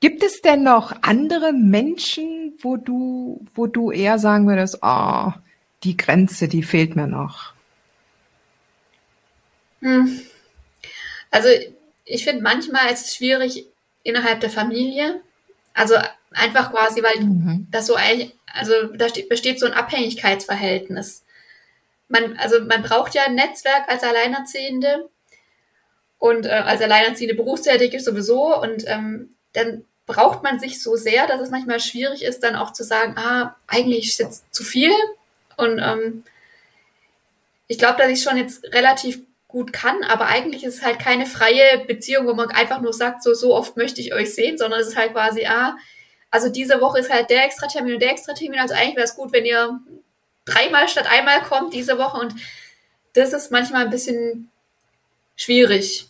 [0.00, 5.32] Gibt es denn noch andere Menschen, wo du, wo du eher sagen würdest, oh,
[5.84, 7.54] die Grenze, die fehlt mir noch?
[9.80, 10.20] Hm.
[11.30, 11.48] Also
[12.06, 13.66] ich finde manchmal ist es schwierig
[14.02, 15.20] innerhalb der Familie.
[15.74, 15.96] Also
[16.32, 17.66] einfach quasi, weil mhm.
[17.70, 21.24] das so also da besteht so ein Abhängigkeitsverhältnis.
[22.08, 25.10] Man, also man braucht ja ein Netzwerk als Alleinerziehende
[26.18, 31.40] und äh, als Alleinerziehende berufstätig sowieso und ähm, dann braucht man sich so sehr, dass
[31.40, 34.92] es manchmal schwierig ist, dann auch zu sagen, ah, eigentlich ist jetzt zu viel
[35.56, 36.22] und ähm,
[37.66, 39.20] ich glaube, dass ich schon jetzt relativ
[39.56, 43.22] gut kann, aber eigentlich ist es halt keine freie Beziehung, wo man einfach nur sagt,
[43.22, 45.78] so, so oft möchte ich euch sehen, sondern es ist halt quasi, ah,
[46.30, 49.32] also diese Woche ist halt der Extra-Termin und der Extra-Termin, also eigentlich wäre es gut,
[49.32, 49.80] wenn ihr
[50.44, 52.34] dreimal statt einmal kommt diese Woche und
[53.14, 54.50] das ist manchmal ein bisschen
[55.36, 56.06] schwierig.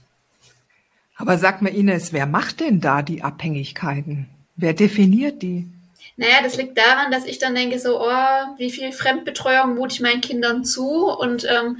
[1.16, 4.28] Aber sag mal, Ines, wer macht denn da die Abhängigkeiten?
[4.56, 5.68] Wer definiert die?
[6.16, 10.00] Naja, das liegt daran, dass ich dann denke, so, oh, wie viel Fremdbetreuung mute ich
[10.00, 11.78] meinen Kindern zu und ähm,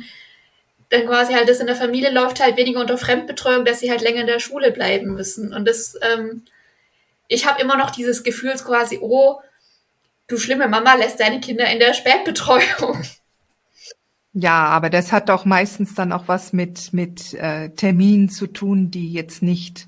[0.88, 4.03] dann quasi halt das in der Familie läuft halt weniger unter Fremdbetreuung, dass sie halt
[4.03, 5.53] länger in der Schule bleiben müssen.
[5.53, 6.42] Und das, ähm,
[7.29, 9.40] ich habe immer noch dieses Gefühl quasi, oh,
[10.29, 13.03] du schlimme Mama lässt deine Kinder in der Spätbetreuung.
[14.33, 18.90] Ja, aber das hat doch meistens dann auch was mit, mit äh, Terminen zu tun,
[18.90, 19.87] die jetzt nicht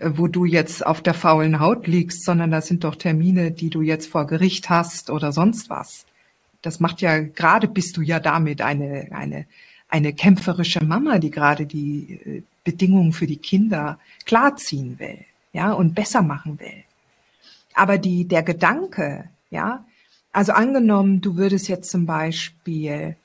[0.00, 3.70] äh, wo du jetzt auf der faulen Haut liegst, sondern das sind doch Termine, die
[3.70, 6.06] du jetzt vor Gericht hast oder sonst was.
[6.62, 9.46] Das macht ja, gerade bist du ja damit eine, eine,
[9.90, 15.18] eine kämpferische Mama, die gerade die äh, Bedingungen für die Kinder klarziehen will,
[15.52, 16.84] ja, und besser machen will.
[17.74, 19.84] Aber die, der Gedanke, ja,
[20.32, 23.16] also angenommen, du würdest jetzt zum Beispiel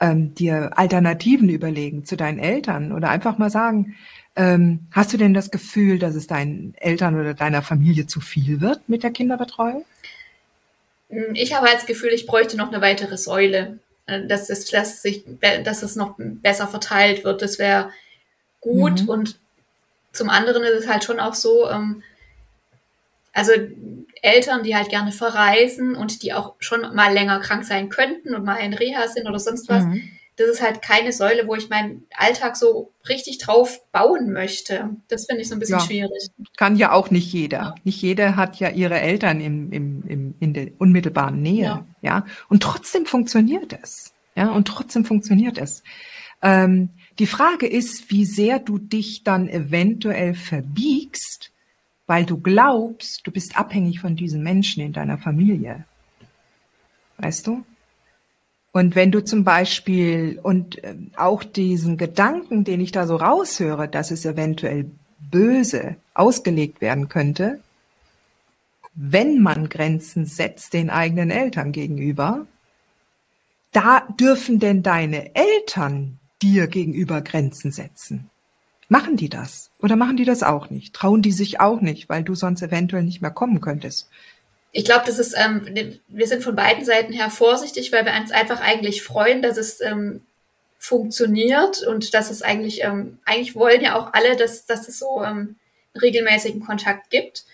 [0.00, 3.94] ähm, dir Alternativen überlegen zu deinen Eltern oder einfach mal sagen,
[4.34, 8.60] ähm, hast du denn das Gefühl, dass es deinen Eltern oder deiner Familie zu viel
[8.60, 9.84] wird mit der Kinderbetreuung?
[11.34, 15.24] Ich habe das Gefühl, ich bräuchte noch eine weitere Säule, dass es, dass sich,
[15.64, 17.42] dass es noch besser verteilt wird.
[17.42, 17.90] Das wäre
[18.60, 19.02] gut.
[19.02, 19.08] Mhm.
[19.08, 19.40] Und
[20.12, 22.02] zum anderen ist es halt schon auch so, ähm,
[23.32, 23.52] also
[24.20, 28.44] Eltern, die halt gerne verreisen und die auch schon mal länger krank sein könnten und
[28.44, 30.10] mal in Reha sind oder sonst was, mhm.
[30.36, 34.96] Das ist halt keine Säule, wo ich meinen Alltag so richtig drauf bauen möchte.
[35.08, 36.30] Das finde ich so ein bisschen ja, schwierig.
[36.56, 37.58] Kann ja auch nicht jeder.
[37.58, 37.74] Ja.
[37.84, 41.64] Nicht jeder hat ja ihre Eltern im, im, im, in der unmittelbaren Nähe.
[41.64, 41.86] Ja.
[42.00, 42.26] ja.
[42.48, 44.12] Und trotzdem funktioniert es.
[44.34, 45.82] Ja, und trotzdem funktioniert es.
[46.40, 51.52] Ähm, die Frage ist, wie sehr du dich dann eventuell verbiegst,
[52.06, 55.84] weil du glaubst, du bist abhängig von diesen Menschen in deiner Familie.
[57.18, 57.64] Weißt du?
[58.72, 63.86] Und wenn du zum Beispiel und äh, auch diesen Gedanken, den ich da so raushöre,
[63.86, 67.60] dass es eventuell böse ausgelegt werden könnte,
[68.94, 72.46] wenn man Grenzen setzt den eigenen Eltern gegenüber,
[73.72, 78.30] da dürfen denn deine Eltern dir gegenüber Grenzen setzen?
[78.88, 79.70] Machen die das?
[79.80, 80.94] Oder machen die das auch nicht?
[80.94, 84.10] Trauen die sich auch nicht, weil du sonst eventuell nicht mehr kommen könntest?
[84.72, 88.14] Ich glaube, das ist, ähm, ne, wir sind von beiden Seiten her vorsichtig, weil wir
[88.14, 90.22] uns einfach eigentlich freuen, dass es ähm,
[90.78, 95.22] funktioniert und dass es eigentlich, ähm, eigentlich wollen ja auch alle, dass, dass es so
[95.22, 95.56] ähm,
[96.00, 97.44] regelmäßigen Kontakt gibt.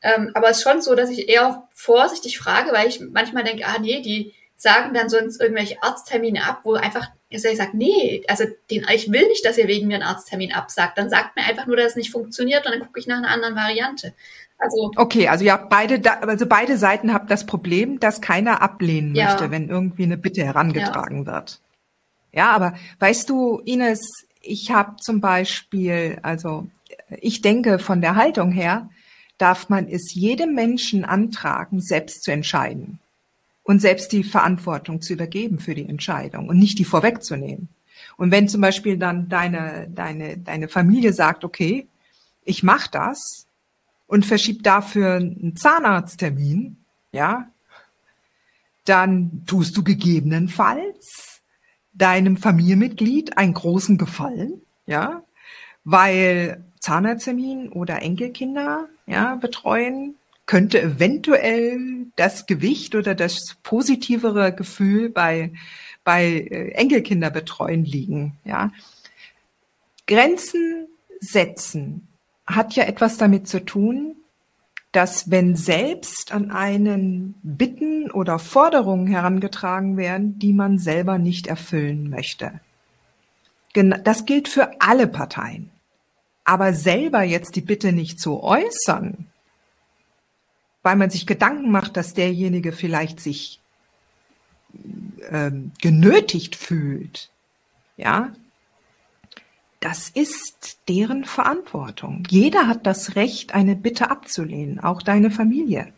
[0.00, 3.66] Ähm, aber es ist schon so, dass ich eher vorsichtig frage, weil ich manchmal denke,
[3.66, 8.44] ah nee, die sagen dann sonst irgendwelche Arzttermine ab, wo einfach ich sage, nee, also
[8.70, 10.96] den, ich will nicht, dass ihr wegen mir einen Arzttermin absagt.
[10.96, 13.28] Dann sagt mir einfach nur, dass es nicht funktioniert und dann gucke ich nach einer
[13.28, 14.14] anderen Variante.
[14.58, 19.26] Also okay, also ja, beide, also beide Seiten haben das Problem, dass keiner ablehnen ja.
[19.26, 21.32] möchte, wenn irgendwie eine Bitte herangetragen ja.
[21.32, 21.60] wird.
[22.32, 26.66] Ja, aber weißt du, Ines, ich habe zum Beispiel, also
[27.20, 28.90] ich denke von der Haltung her,
[29.38, 32.98] darf man es jedem Menschen antragen, selbst zu entscheiden
[33.62, 37.68] und selbst die Verantwortung zu übergeben für die Entscheidung und nicht die vorwegzunehmen.
[38.16, 41.86] Und wenn zum Beispiel dann deine, deine, deine Familie sagt, okay,
[42.44, 43.46] ich mache das,
[44.08, 46.78] und verschiebt dafür einen Zahnarzttermin,
[47.12, 47.48] ja,
[48.84, 51.40] dann tust du gegebenenfalls
[51.92, 55.22] deinem Familienmitglied einen großen Gefallen, ja,
[55.84, 60.14] weil Zahnarzttermin oder Enkelkinder, ja, betreuen
[60.46, 65.52] könnte eventuell das Gewicht oder das positivere Gefühl bei
[66.02, 68.72] bei äh, Enkelkinder betreuen liegen, ja.
[70.06, 70.88] Grenzen
[71.20, 72.07] setzen
[72.48, 74.16] hat ja etwas damit zu tun,
[74.92, 82.08] dass wenn selbst an einen Bitten oder Forderungen herangetragen werden, die man selber nicht erfüllen
[82.08, 82.60] möchte.
[83.74, 85.70] Das gilt für alle Parteien.
[86.44, 89.26] Aber selber jetzt die Bitte nicht zu äußern,
[90.82, 93.60] weil man sich Gedanken macht, dass derjenige vielleicht sich
[95.30, 97.30] ähm, genötigt fühlt,
[97.98, 98.32] ja,
[99.80, 102.24] das ist deren Verantwortung.
[102.28, 105.92] Jeder hat das Recht, eine Bitte abzulehnen, auch deine Familie.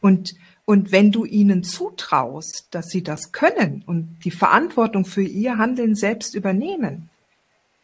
[0.00, 5.58] Und, und wenn du ihnen zutraust, dass sie das können und die Verantwortung für ihr
[5.58, 7.08] Handeln selbst übernehmen,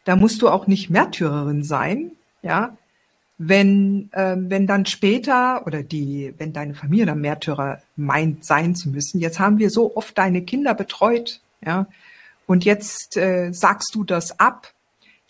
[0.05, 2.77] da musst du auch nicht Märtyrerin sein, ja,
[3.37, 8.89] wenn, äh, wenn dann später oder die, wenn deine Familie dann Märtyrer meint sein zu
[8.89, 11.87] müssen, jetzt haben wir so oft deine Kinder betreut, ja,
[12.45, 14.73] und jetzt äh, sagst du das ab,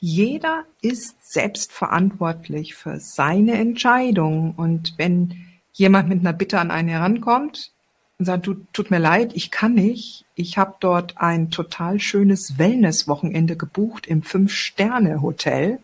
[0.02, 4.56] jeder ist selbst verantwortlich für seine Entscheidung.
[4.58, 7.72] Und wenn jemand mit einer Bitte an einen herankommt
[8.18, 12.58] und sagt, du, tut mir leid, ich kann nicht, ich habe dort ein total schönes
[12.58, 15.78] Wellness-Wochenende gebucht im Fünf-Sterne-Hotel.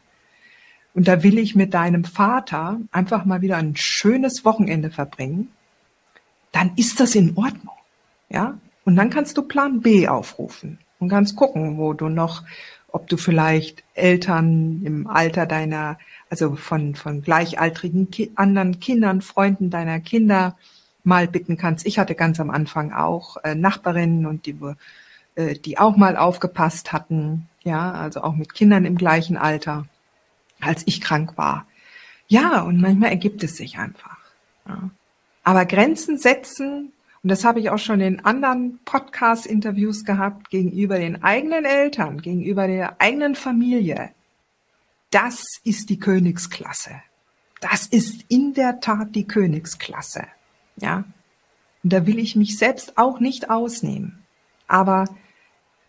[0.95, 5.49] Und da will ich mit deinem Vater einfach mal wieder ein schönes Wochenende verbringen,
[6.51, 7.75] dann ist das in Ordnung.
[8.29, 8.57] Ja?
[8.83, 12.43] Und dann kannst du Plan B aufrufen und kannst gucken, wo du noch
[12.97, 15.99] ob du vielleicht Eltern im Alter deiner,
[16.31, 20.57] also von, von gleichaltrigen Ki anderen Kindern, Freunden deiner Kinder
[21.03, 21.85] mal bitten kannst.
[21.85, 24.57] Ich hatte ganz am Anfang auch äh, Nachbarinnen und die,
[25.35, 29.85] äh, die auch mal aufgepasst hatten, ja, also auch mit Kindern im gleichen Alter,
[30.59, 31.67] als ich krank war.
[32.27, 34.17] Ja, und manchmal ergibt es sich einfach.
[34.67, 34.89] Ja.
[35.43, 41.23] Aber Grenzen setzen und das habe ich auch schon in anderen Podcast-Interviews gehabt, gegenüber den
[41.23, 44.11] eigenen Eltern, gegenüber der eigenen Familie.
[45.09, 47.01] Das ist die Königsklasse.
[47.61, 50.25] Das ist in der Tat die Königsklasse.
[50.75, 51.05] Ja.
[51.83, 54.23] Und da will ich mich selbst auch nicht ausnehmen.
[54.67, 55.05] Aber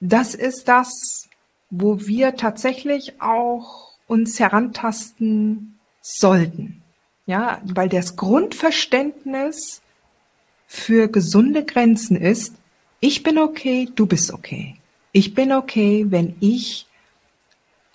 [0.01, 1.29] das ist das,
[1.71, 6.83] wo wir tatsächlich auch uns herantasten sollten.
[7.27, 9.83] Ja, weil das Grundverständnis
[10.69, 12.55] für gesunde Grenzen ist,
[13.01, 14.77] ich bin okay, du bist okay.
[15.13, 16.87] Ich bin okay, wenn ich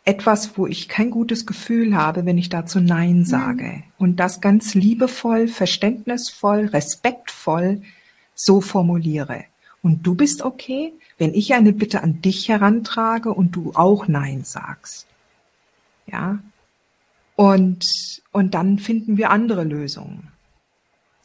[0.05, 3.25] etwas, wo ich kein gutes Gefühl habe, wenn ich dazu Nein mhm.
[3.25, 3.63] sage.
[3.63, 3.83] Mhm.
[3.99, 7.83] Und das ganz liebevoll, verständnisvoll, respektvoll
[8.35, 9.45] so formuliere.
[9.83, 14.43] Und du bist okay, wenn ich eine Bitte an dich herantrage und du auch Nein
[14.43, 15.05] sagst.
[16.07, 16.39] Ja.
[17.35, 17.85] Und,
[18.31, 20.32] und dann finden wir andere Lösungen.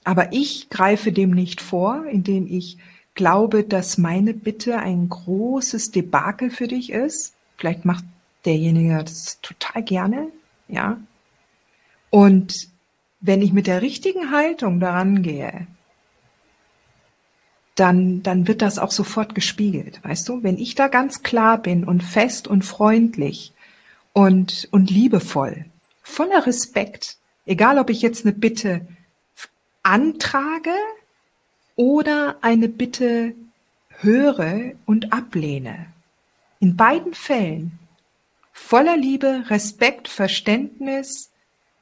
[0.08, 2.78] Aber ich greife dem nicht vor, indem ich
[3.12, 7.34] glaube, dass meine Bitte ein großes Debakel für dich ist.
[7.58, 8.04] Vielleicht macht
[8.46, 10.28] derjenige das total gerne,
[10.66, 10.96] ja.
[12.08, 12.54] Und
[13.20, 15.66] wenn ich mit der richtigen Haltung daran gehe,
[17.74, 20.42] dann, dann wird das auch sofort gespiegelt, weißt du?
[20.42, 23.52] Wenn ich da ganz klar bin und fest und freundlich
[24.14, 25.66] und, und liebevoll,
[26.02, 28.88] voller Respekt, egal ob ich jetzt eine Bitte
[29.88, 30.74] antrage
[31.76, 33.34] oder eine Bitte
[34.00, 35.86] höre und ablehne.
[36.60, 37.78] In beiden Fällen
[38.52, 41.30] voller Liebe, Respekt, Verständnis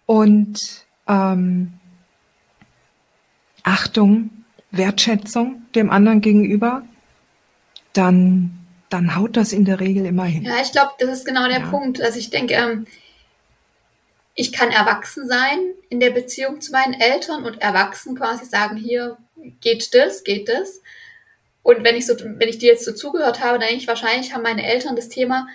[0.04, 1.72] und ähm,
[3.62, 4.30] Achtung,
[4.70, 6.82] Wertschätzung dem anderen gegenüber,
[7.92, 10.44] dann, dann haut das in der Regel immer hin.
[10.44, 11.66] Ja, ich glaube, das ist genau der ja.
[11.66, 12.00] Punkt.
[12.00, 12.86] Also ich denke, ähm,
[14.38, 19.16] ich kann erwachsen sein in der Beziehung zu meinen Eltern und erwachsen quasi sagen, hier
[19.60, 20.82] geht das, geht das.
[21.62, 24.32] Und wenn ich so, wenn ich dir jetzt so zugehört habe, dann denke ich, wahrscheinlich
[24.32, 25.48] haben meine Eltern das Thema,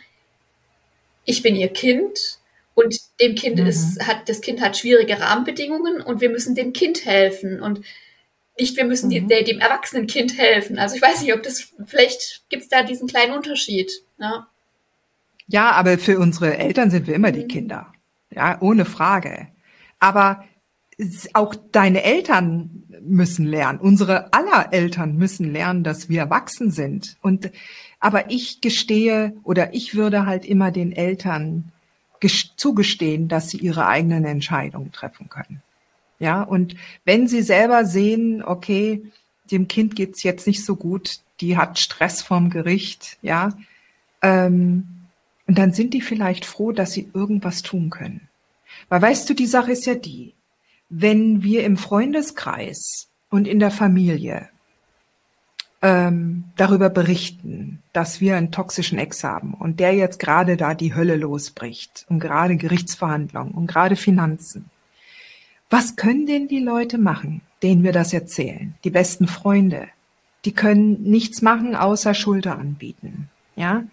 [1.25, 2.39] ich bin ihr Kind
[2.73, 3.67] und dem Kind mhm.
[3.67, 7.81] ist, hat, das Kind hat schwierige Rahmenbedingungen und wir müssen dem Kind helfen und
[8.57, 9.27] nicht, wir müssen mhm.
[9.29, 10.79] die, dem erwachsenen Kind helfen.
[10.79, 13.91] Also ich weiß nicht, ob das, vielleicht gibt es da diesen kleinen Unterschied.
[14.19, 14.47] Ja.
[15.47, 17.35] ja, aber für unsere Eltern sind wir immer mhm.
[17.35, 17.90] die Kinder.
[18.33, 19.47] Ja, ohne Frage.
[19.99, 20.43] Aber
[21.33, 27.17] auch deine Eltern müssen lernen, unsere aller Eltern müssen lernen, dass wir erwachsen sind.
[27.21, 27.51] Und
[27.99, 31.71] aber ich gestehe oder ich würde halt immer den Eltern
[32.55, 35.63] zugestehen, dass sie ihre eigenen Entscheidungen treffen können.
[36.19, 39.03] Ja, und wenn sie selber sehen, okay,
[39.49, 43.53] dem Kind geht's jetzt nicht so gut, die hat Stress vom Gericht, ja,
[44.21, 45.00] ähm,
[45.51, 48.29] und dann sind die vielleicht froh, dass sie irgendwas tun können.
[48.87, 50.33] Weil weißt du, die Sache ist ja die,
[50.87, 54.47] wenn wir im Freundeskreis und in der Familie
[55.81, 60.95] ähm, darüber berichten, dass wir einen toxischen Ex haben und der jetzt gerade da die
[60.95, 64.69] Hölle losbricht und gerade Gerichtsverhandlungen und gerade Finanzen.
[65.69, 68.73] Was können denn die Leute machen, denen wir das erzählen?
[68.85, 69.89] Die besten Freunde.
[70.45, 73.29] Die können nichts machen, außer Schulter anbieten.
[73.57, 73.83] Ja,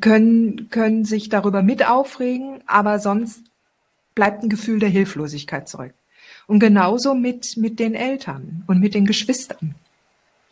[0.00, 3.42] können, können sich darüber mit aufregen, aber sonst
[4.14, 5.94] bleibt ein Gefühl der Hilflosigkeit zurück.
[6.46, 9.74] Und genauso mit, mit den Eltern und mit den Geschwistern.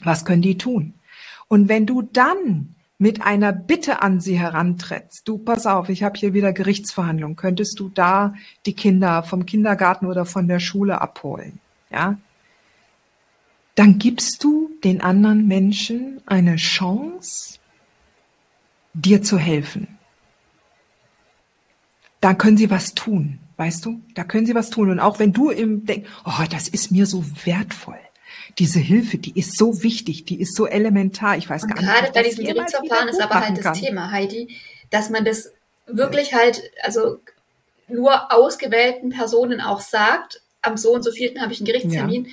[0.01, 0.95] Was können die tun?
[1.49, 6.19] Und wenn du dann mit einer Bitte an sie herantrittst, du pass auf, ich habe
[6.19, 8.35] hier wieder Gerichtsverhandlungen, könntest du da
[8.65, 11.59] die Kinder vom Kindergarten oder von der Schule abholen,
[11.91, 12.17] ja?
[13.75, 17.59] Dann gibst du den anderen Menschen eine Chance,
[19.05, 19.99] dir zu helfen.
[22.21, 24.01] Da können sie was tun, weißt du?
[24.15, 24.91] Da können sie was tun.
[24.91, 27.99] Und auch wenn du im Denk, oh, das ist mir so wertvoll
[28.59, 31.37] diese Hilfe, die ist so wichtig, die ist so elementar.
[31.37, 31.91] Ich weiß und gar nicht.
[31.91, 33.75] Gerade bei diesem Gerichtsverfahren ist aber halt das kann.
[33.75, 34.57] Thema, Heidi,
[34.91, 35.53] dass man das
[35.87, 37.21] wirklich halt, also
[37.89, 42.25] nur ausgewählten Personen auch sagt, am so und so vierten habe ich einen Gerichtstermin.
[42.25, 42.31] Ja.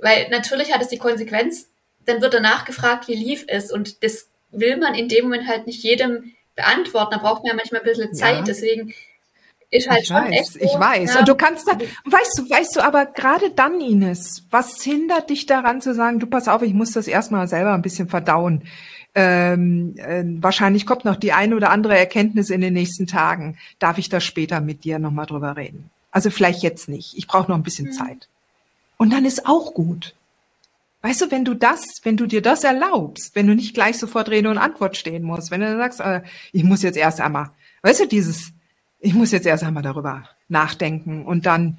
[0.00, 1.68] Weil natürlich hat es die Konsequenz,
[2.06, 3.72] dann wird danach gefragt, wie lief es.
[3.72, 7.12] Und das will man in dem Moment halt nicht jedem beantworten.
[7.12, 8.38] Da braucht man ja manchmal ein bisschen Zeit.
[8.38, 8.42] Ja.
[8.42, 8.94] Deswegen
[9.70, 11.14] ist halt ich schon weiß, echt so, ich weiß.
[11.14, 11.20] Ja.
[11.20, 15.46] Und du kannst da, weißt du, weißt du, aber gerade dann, Ines, was hindert dich
[15.46, 18.62] daran zu sagen, du pass auf, ich muss das erstmal selber ein bisschen verdauen.
[19.16, 23.56] Ähm, äh, wahrscheinlich kommt noch die eine oder andere Erkenntnis in den nächsten Tagen.
[23.78, 25.90] Darf ich da später mit dir nochmal drüber reden?
[26.10, 27.16] Also vielleicht jetzt nicht.
[27.16, 27.92] Ich brauche noch ein bisschen mhm.
[27.92, 28.28] Zeit.
[28.96, 30.14] Und dann ist auch gut.
[31.04, 34.30] Weißt du, wenn du das, wenn du dir das erlaubst, wenn du nicht gleich sofort
[34.30, 37.50] Rede und Antwort stehen musst, wenn du sagst, äh, ich muss jetzt erst einmal,
[37.82, 38.52] weißt du, dieses,
[39.00, 41.76] ich muss jetzt erst einmal darüber nachdenken und dann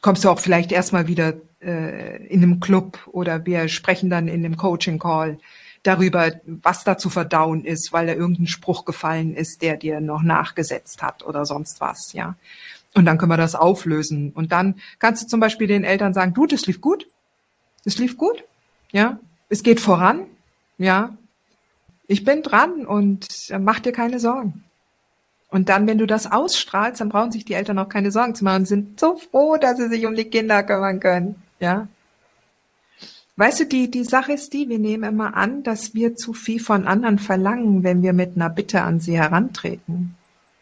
[0.00, 4.42] kommst du auch vielleicht erstmal wieder äh, in einem Club oder wir sprechen dann in
[4.42, 5.38] dem Coaching Call
[5.82, 10.22] darüber, was da zu verdauen ist, weil da irgendein Spruch gefallen ist, der dir noch
[10.22, 12.34] nachgesetzt hat oder sonst was, ja.
[12.94, 14.32] Und dann können wir das auflösen.
[14.32, 17.06] Und dann kannst du zum Beispiel den Eltern sagen, du, das lief gut.
[17.84, 18.44] Das lief gut.
[18.92, 19.18] Ja.
[19.48, 20.26] Es geht voran.
[20.78, 21.16] Ja.
[22.06, 23.26] Ich bin dran und
[23.58, 24.64] mach dir keine Sorgen.
[25.50, 28.44] Und dann, wenn du das ausstrahlst, dann brauchen sich die Eltern auch keine Sorgen zu
[28.44, 31.42] machen und sind so froh, dass sie sich um die Kinder kümmern können.
[31.58, 31.88] Ja.
[33.36, 36.60] Weißt du, die, die Sache ist die, wir nehmen immer an, dass wir zu viel
[36.60, 40.17] von anderen verlangen, wenn wir mit einer Bitte an sie herantreten.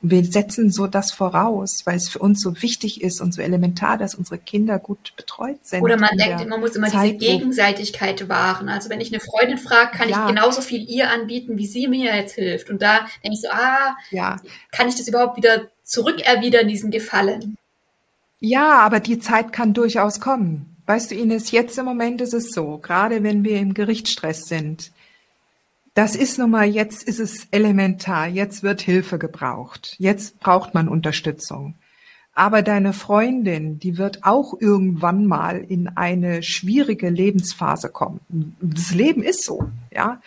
[0.06, 3.42] Und wir setzen so das voraus, weil es für uns so wichtig ist und so
[3.42, 5.82] elementar, dass unsere Kinder gut betreut sind.
[5.82, 8.68] Oder man denkt, man muss immer Zeit, diese Gegenseitigkeit wahren.
[8.68, 10.20] Also wenn ich eine Freundin frage, kann ja.
[10.20, 12.70] ich genauso viel ihr anbieten, wie sie mir jetzt hilft.
[12.70, 14.36] Und da denke ich so, ah, ja.
[14.70, 17.56] kann ich das überhaupt wieder zurückerwidern, diesen Gefallen?
[18.38, 20.76] Ja, aber die Zeit kann durchaus kommen.
[20.86, 24.92] Weißt du, Ines, jetzt im Moment ist es so, gerade wenn wir im Gerichtsstress sind,
[25.96, 30.88] das ist nun mal, jetzt ist es elementar, jetzt wird Hilfe gebraucht, jetzt braucht man
[30.88, 31.74] Unterstützung.
[32.34, 38.20] Aber deine Freundin, die wird auch irgendwann mal in eine schwierige Lebensphase kommen.
[38.60, 40.20] Das Leben ist so, ja.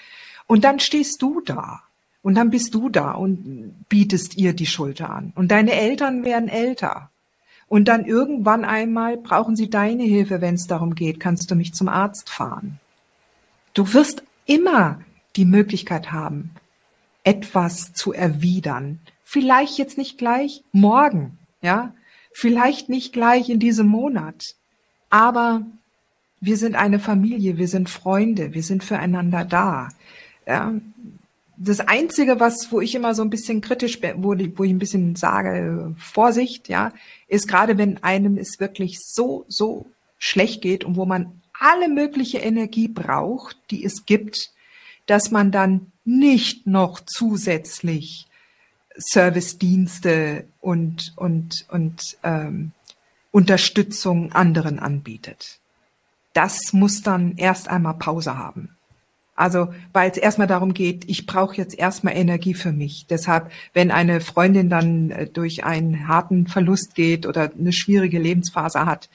[0.47, 1.84] Und dann stehst du da.
[2.24, 5.34] Und dann bist du da und bietest ihr die Schulter an.
[5.36, 7.11] Und deine Eltern werden älter.
[7.67, 11.76] Und dann irgendwann einmal brauchen sie deine Hilfe, wenn es darum geht, kannst du mich
[11.76, 12.80] zum Arzt fahren.
[13.76, 14.99] Du wirst immer
[15.36, 16.51] die Möglichkeit haben,
[17.23, 18.99] etwas zu erwidern.
[19.23, 21.93] Vielleicht jetzt nicht gleich morgen, ja,
[22.32, 24.55] vielleicht nicht gleich in diesem Monat,
[25.09, 25.65] aber
[26.41, 29.89] wir sind eine Familie, wir sind Freunde, wir sind füreinander da.
[30.47, 30.73] Ja.
[31.57, 35.17] Das einzige, was, wo ich immer so ein bisschen kritisch, wo, wo ich ein bisschen
[35.17, 36.93] sage, Vorsicht, ja,
[37.27, 39.86] ist gerade, wenn einem es wirklich so, so
[40.17, 44.51] schlecht geht und wo man alle mögliche Energie braucht, die es gibt,
[45.10, 48.28] dass man dann nicht noch zusätzlich
[48.95, 52.72] Servicedienste und, und, und ähm,
[53.32, 55.60] Unterstützung anderen anbietet.
[56.34, 58.76] Das muss dann erst einmal Pause haben.
[59.36, 63.05] Also, weil es erstmal darum geht, ich brauche jetzt erstmal Energie für mich.
[63.10, 68.86] Deshalb, wenn eine Freundin dann äh, durch einen harten Verlust geht oder eine schwierige Lebensphase
[68.86, 69.10] hat,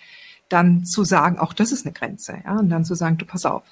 [0.48, 3.44] dann zu sagen, auch das ist eine Grenze, ja, und dann zu sagen, du pass
[3.44, 3.64] auf,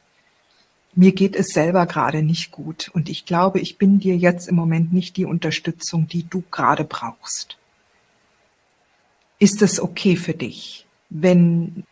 [0.95, 4.55] mir geht es selber gerade nicht gut und ich glaube, ich bin dir jetzt im
[4.55, 7.57] Moment nicht die Unterstützung, die du gerade brauchst.
[9.39, 11.85] Ist es okay für dich, wenn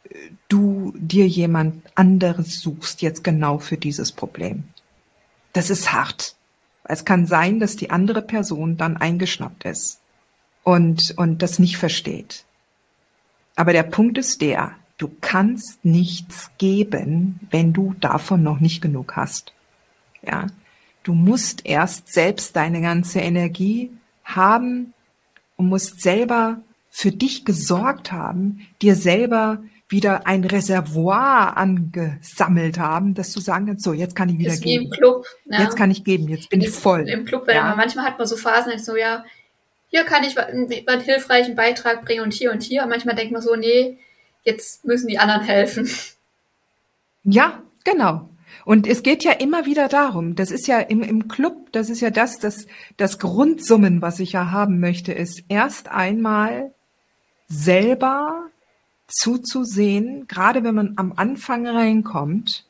[0.48, 4.64] du dir jemand anderes suchst, jetzt genau für dieses Problem?
[5.52, 6.36] Das ist hart.
[6.84, 10.00] Es kann sein, dass die andere Person dann eingeschnappt ist
[10.62, 12.44] und, und das nicht versteht.
[13.56, 19.16] Aber der Punkt ist der, Du kannst nichts geben, wenn du davon noch nicht genug
[19.16, 19.54] hast.
[20.20, 20.48] Ja.
[21.04, 23.90] Du musst erst selbst deine ganze Energie
[24.24, 24.92] haben
[25.56, 33.32] und musst selber für dich gesorgt haben, dir selber wieder ein Reservoir angesammelt haben, dass
[33.32, 34.82] du sagen kannst, so, jetzt kann ich wieder ist geben.
[34.82, 35.24] Wie im Club.
[35.46, 35.62] Ja.
[35.62, 37.08] Jetzt kann ich geben, jetzt bin ist ich voll.
[37.08, 37.74] Im Club, weil ja.
[37.74, 39.24] manchmal hat man so Phasen, so, ja,
[39.88, 42.82] hier kann ich einen, einen hilfreichen Beitrag bringen und hier und hier.
[42.82, 43.98] Und manchmal denkt man so, nee,
[44.44, 45.88] jetzt müssen die anderen helfen.
[47.22, 48.28] Ja, genau.
[48.64, 52.00] Und es geht ja immer wieder darum, das ist ja im, im Club, das ist
[52.00, 52.66] ja das, das,
[52.96, 56.72] das Grundsummen, was ich ja haben möchte, ist erst einmal
[57.48, 58.46] selber
[59.08, 62.64] zuzusehen, gerade wenn man am Anfang reinkommt,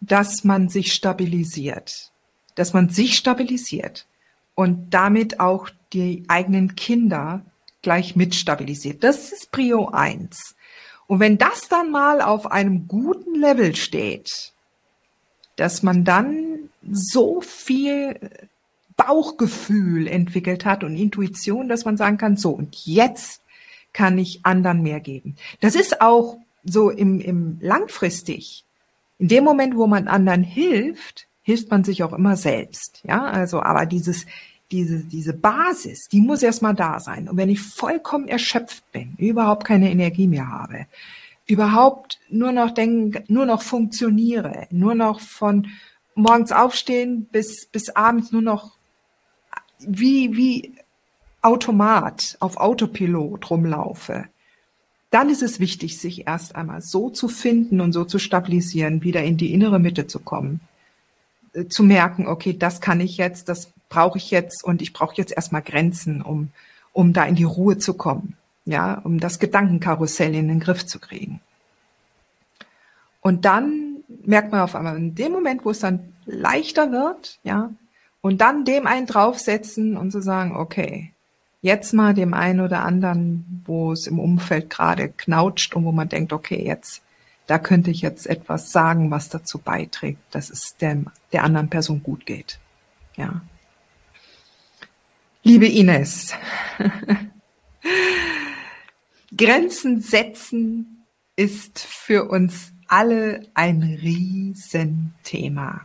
[0.00, 2.10] dass man sich stabilisiert,
[2.54, 4.06] dass man sich stabilisiert
[4.54, 7.44] und damit auch die eigenen Kinder
[7.80, 9.02] gleich mit stabilisiert.
[9.02, 10.54] Das ist Prio eins.
[11.12, 14.54] Und wenn das dann mal auf einem guten Level steht,
[15.56, 18.30] dass man dann so viel
[18.96, 23.42] Bauchgefühl entwickelt hat und Intuition, dass man sagen kann, so, und jetzt
[23.92, 25.36] kann ich anderen mehr geben.
[25.60, 28.64] Das ist auch so im, im langfristig.
[29.18, 33.02] In dem Moment, wo man anderen hilft, hilft man sich auch immer selbst.
[33.04, 34.24] Ja, also, aber dieses,
[34.72, 37.28] diese, diese Basis, die muss erstmal da sein.
[37.28, 40.86] Und wenn ich vollkommen erschöpft bin, überhaupt keine Energie mehr habe,
[41.46, 45.68] überhaupt nur noch denken, nur noch funktioniere, nur noch von
[46.14, 48.72] morgens aufstehen bis, bis abends nur noch
[49.78, 50.72] wie, wie
[51.42, 54.26] Automat auf Autopilot rumlaufe,
[55.10, 59.22] dann ist es wichtig, sich erst einmal so zu finden und so zu stabilisieren, wieder
[59.22, 60.60] in die innere Mitte zu kommen,
[61.68, 65.32] zu merken, okay, das kann ich jetzt, das brauche ich jetzt und ich brauche jetzt
[65.32, 66.50] erstmal Grenzen, um,
[66.92, 70.98] um da in die Ruhe zu kommen, ja, um das Gedankenkarussell in den Griff zu
[70.98, 71.40] kriegen.
[73.20, 77.70] Und dann merkt man auf einmal in dem Moment, wo es dann leichter wird, ja,
[78.20, 81.12] und dann dem einen draufsetzen und zu sagen, okay,
[81.60, 86.08] jetzt mal dem einen oder anderen, wo es im Umfeld gerade knautscht und wo man
[86.08, 87.02] denkt, okay, jetzt,
[87.52, 92.02] da könnte ich jetzt etwas sagen, was dazu beiträgt, dass es dem, der anderen Person
[92.02, 92.58] gut geht.
[93.14, 93.42] Ja.
[95.42, 96.32] Liebe Ines,
[99.36, 101.04] Grenzen setzen
[101.36, 105.82] ist für uns alle ein Riesenthema.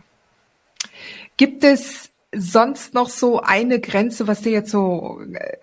[1.35, 5.57] Gibt es sonst noch so eine Grenze, was dir jetzt so äh,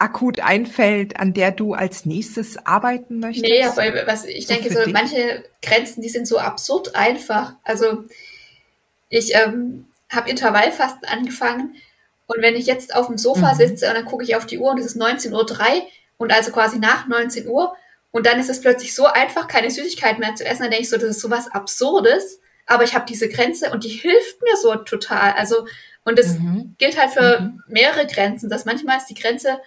[0.00, 3.44] akut einfällt, an der du als nächstes arbeiten möchtest?
[3.44, 4.92] Nee, aber was ich so denke, so dich?
[4.92, 7.54] manche Grenzen, die sind so absurd einfach.
[7.64, 8.04] Also
[9.08, 11.76] ich ähm, habe Intervallfasten angefangen
[12.26, 13.58] und wenn ich jetzt auf dem Sofa mhm.
[13.58, 15.82] sitze und dann gucke ich auf die Uhr und es ist 19.03 Uhr
[16.16, 17.74] und also quasi nach 19 Uhr
[18.10, 20.90] und dann ist es plötzlich so einfach, keine Süßigkeiten mehr zu essen, dann denke ich
[20.90, 24.56] so, das ist so was Absurdes, aber ich habe diese Grenze und die hilft mir
[24.56, 25.32] so total.
[25.32, 25.66] Also
[26.04, 26.74] und das mhm.
[26.78, 27.62] gilt halt für mhm.
[27.68, 29.60] mehrere Grenzen, dass manchmal ist die Grenze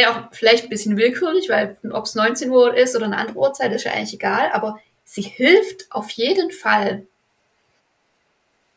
[0.00, 3.38] ja auch vielleicht ein bisschen willkürlich, weil ob es 19 Uhr ist oder eine andere
[3.38, 7.06] Uhrzeit, ist ja eigentlich egal, aber sie hilft auf jeden Fall.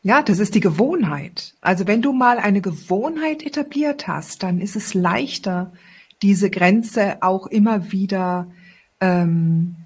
[0.02, 1.54] Ja, das ist die Gewohnheit.
[1.60, 5.72] Also wenn du mal eine Gewohnheit etabliert hast, dann ist es leichter,
[6.22, 8.46] diese Grenze auch immer wieder
[9.00, 9.76] ähm,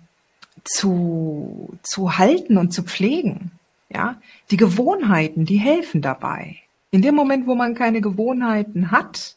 [0.64, 3.52] zu, zu halten und zu pflegen.
[3.88, 4.20] Ja,
[4.50, 6.56] die Gewohnheiten, die helfen dabei.
[6.90, 9.36] In dem Moment, wo man keine Gewohnheiten hat,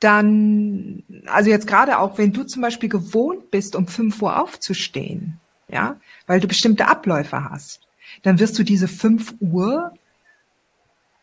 [0.00, 5.40] dann, also jetzt gerade auch, wenn du zum Beispiel gewohnt bist, um 5 Uhr aufzustehen,
[5.68, 7.80] ja, weil du bestimmte Abläufe hast,
[8.22, 9.92] dann wirst du diese 5 Uhr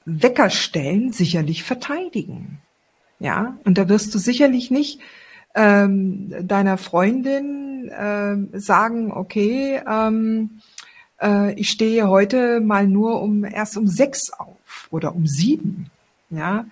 [0.06, 2.60] Weckerstellen sicherlich verteidigen.
[3.20, 5.00] Ja, und da wirst du sicherlich nicht
[5.56, 10.62] ähm, deiner Freundin ähm, sagen, okay, ähm,
[11.22, 15.90] äh, ich stehe heute mal nur um erst um sechs auf oder um sieben.
[16.30, 16.66] Ja,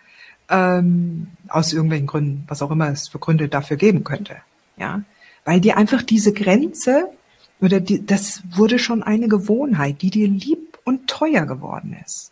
[0.51, 4.37] ähm, aus irgendwelchen Gründen, was auch immer es für Gründe dafür geben könnte.
[4.77, 5.03] Ja,
[5.45, 7.09] weil dir einfach diese Grenze
[7.59, 12.31] oder die, das wurde schon eine Gewohnheit, die dir lieb und teuer geworden ist.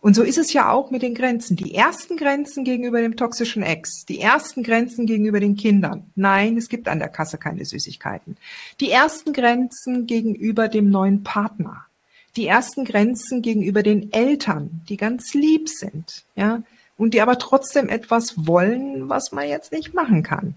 [0.00, 1.54] Und so ist es ja auch mit den Grenzen.
[1.54, 6.10] Die ersten Grenzen gegenüber dem toxischen Ex, die ersten Grenzen gegenüber den Kindern.
[6.16, 8.36] Nein, es gibt an der Kasse keine Süßigkeiten.
[8.80, 11.86] Die ersten Grenzen gegenüber dem neuen Partner.
[12.34, 16.62] Die ersten Grenzen gegenüber den Eltern, die ganz lieb sind, ja,
[16.96, 20.54] und die aber trotzdem etwas wollen, was man jetzt nicht machen kann.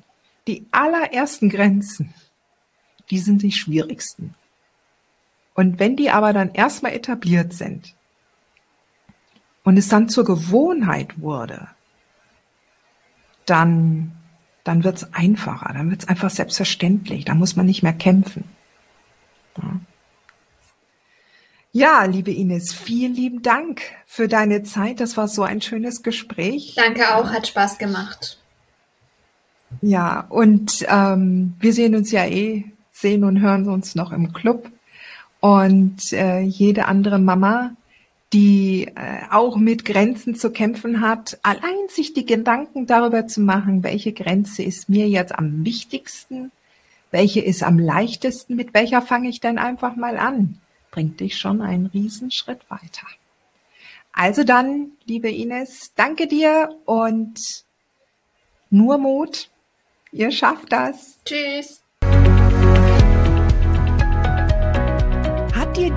[0.47, 2.13] Die allerersten Grenzen,
[3.09, 4.35] die sind die schwierigsten.
[5.53, 7.95] Und wenn die aber dann erstmal etabliert sind
[9.63, 11.69] und es dann zur Gewohnheit wurde,
[13.45, 14.11] dann,
[14.63, 18.43] dann wird's einfacher, dann wird's einfach selbstverständlich, da muss man nicht mehr kämpfen.
[19.57, 19.79] Ja.
[21.75, 25.01] Ja, liebe Ines, vielen lieben Dank für deine Zeit.
[25.01, 26.73] Das war so ein schönes Gespräch.
[26.77, 28.39] Danke auch, hat Spaß gemacht.
[29.81, 32.63] Ja, und ähm, wir sehen uns ja eh,
[32.93, 34.71] sehen und hören uns noch im Club.
[35.41, 37.71] Und äh, jede andere Mama,
[38.31, 43.83] die äh, auch mit Grenzen zu kämpfen hat, allein sich die Gedanken darüber zu machen,
[43.83, 46.53] welche Grenze ist mir jetzt am wichtigsten,
[47.11, 50.61] welche ist am leichtesten, mit welcher fange ich denn einfach mal an
[50.95, 53.05] bringt dich schon einen Riesenschritt weiter.
[54.13, 57.37] Also dann, liebe Ines, danke dir und
[58.69, 59.49] nur Mut.
[60.13, 61.19] Ihr schafft das.
[61.25, 61.84] Tschüss.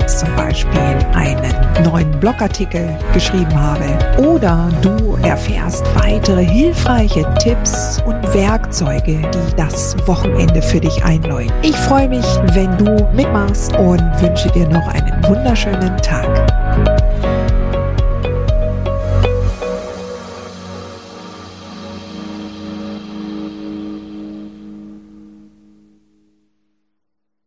[0.00, 3.84] jetzt zum Beispiel einen neuen Blogartikel geschrieben habe
[4.18, 11.52] oder du erfährst weitere hilfreiche Tipps und Werkzeuge, die das Wochenende für dich einläuten.
[11.62, 16.95] Ich freue mich, wenn du mitmachst und wünsche dir noch einen wunderschönen Tag.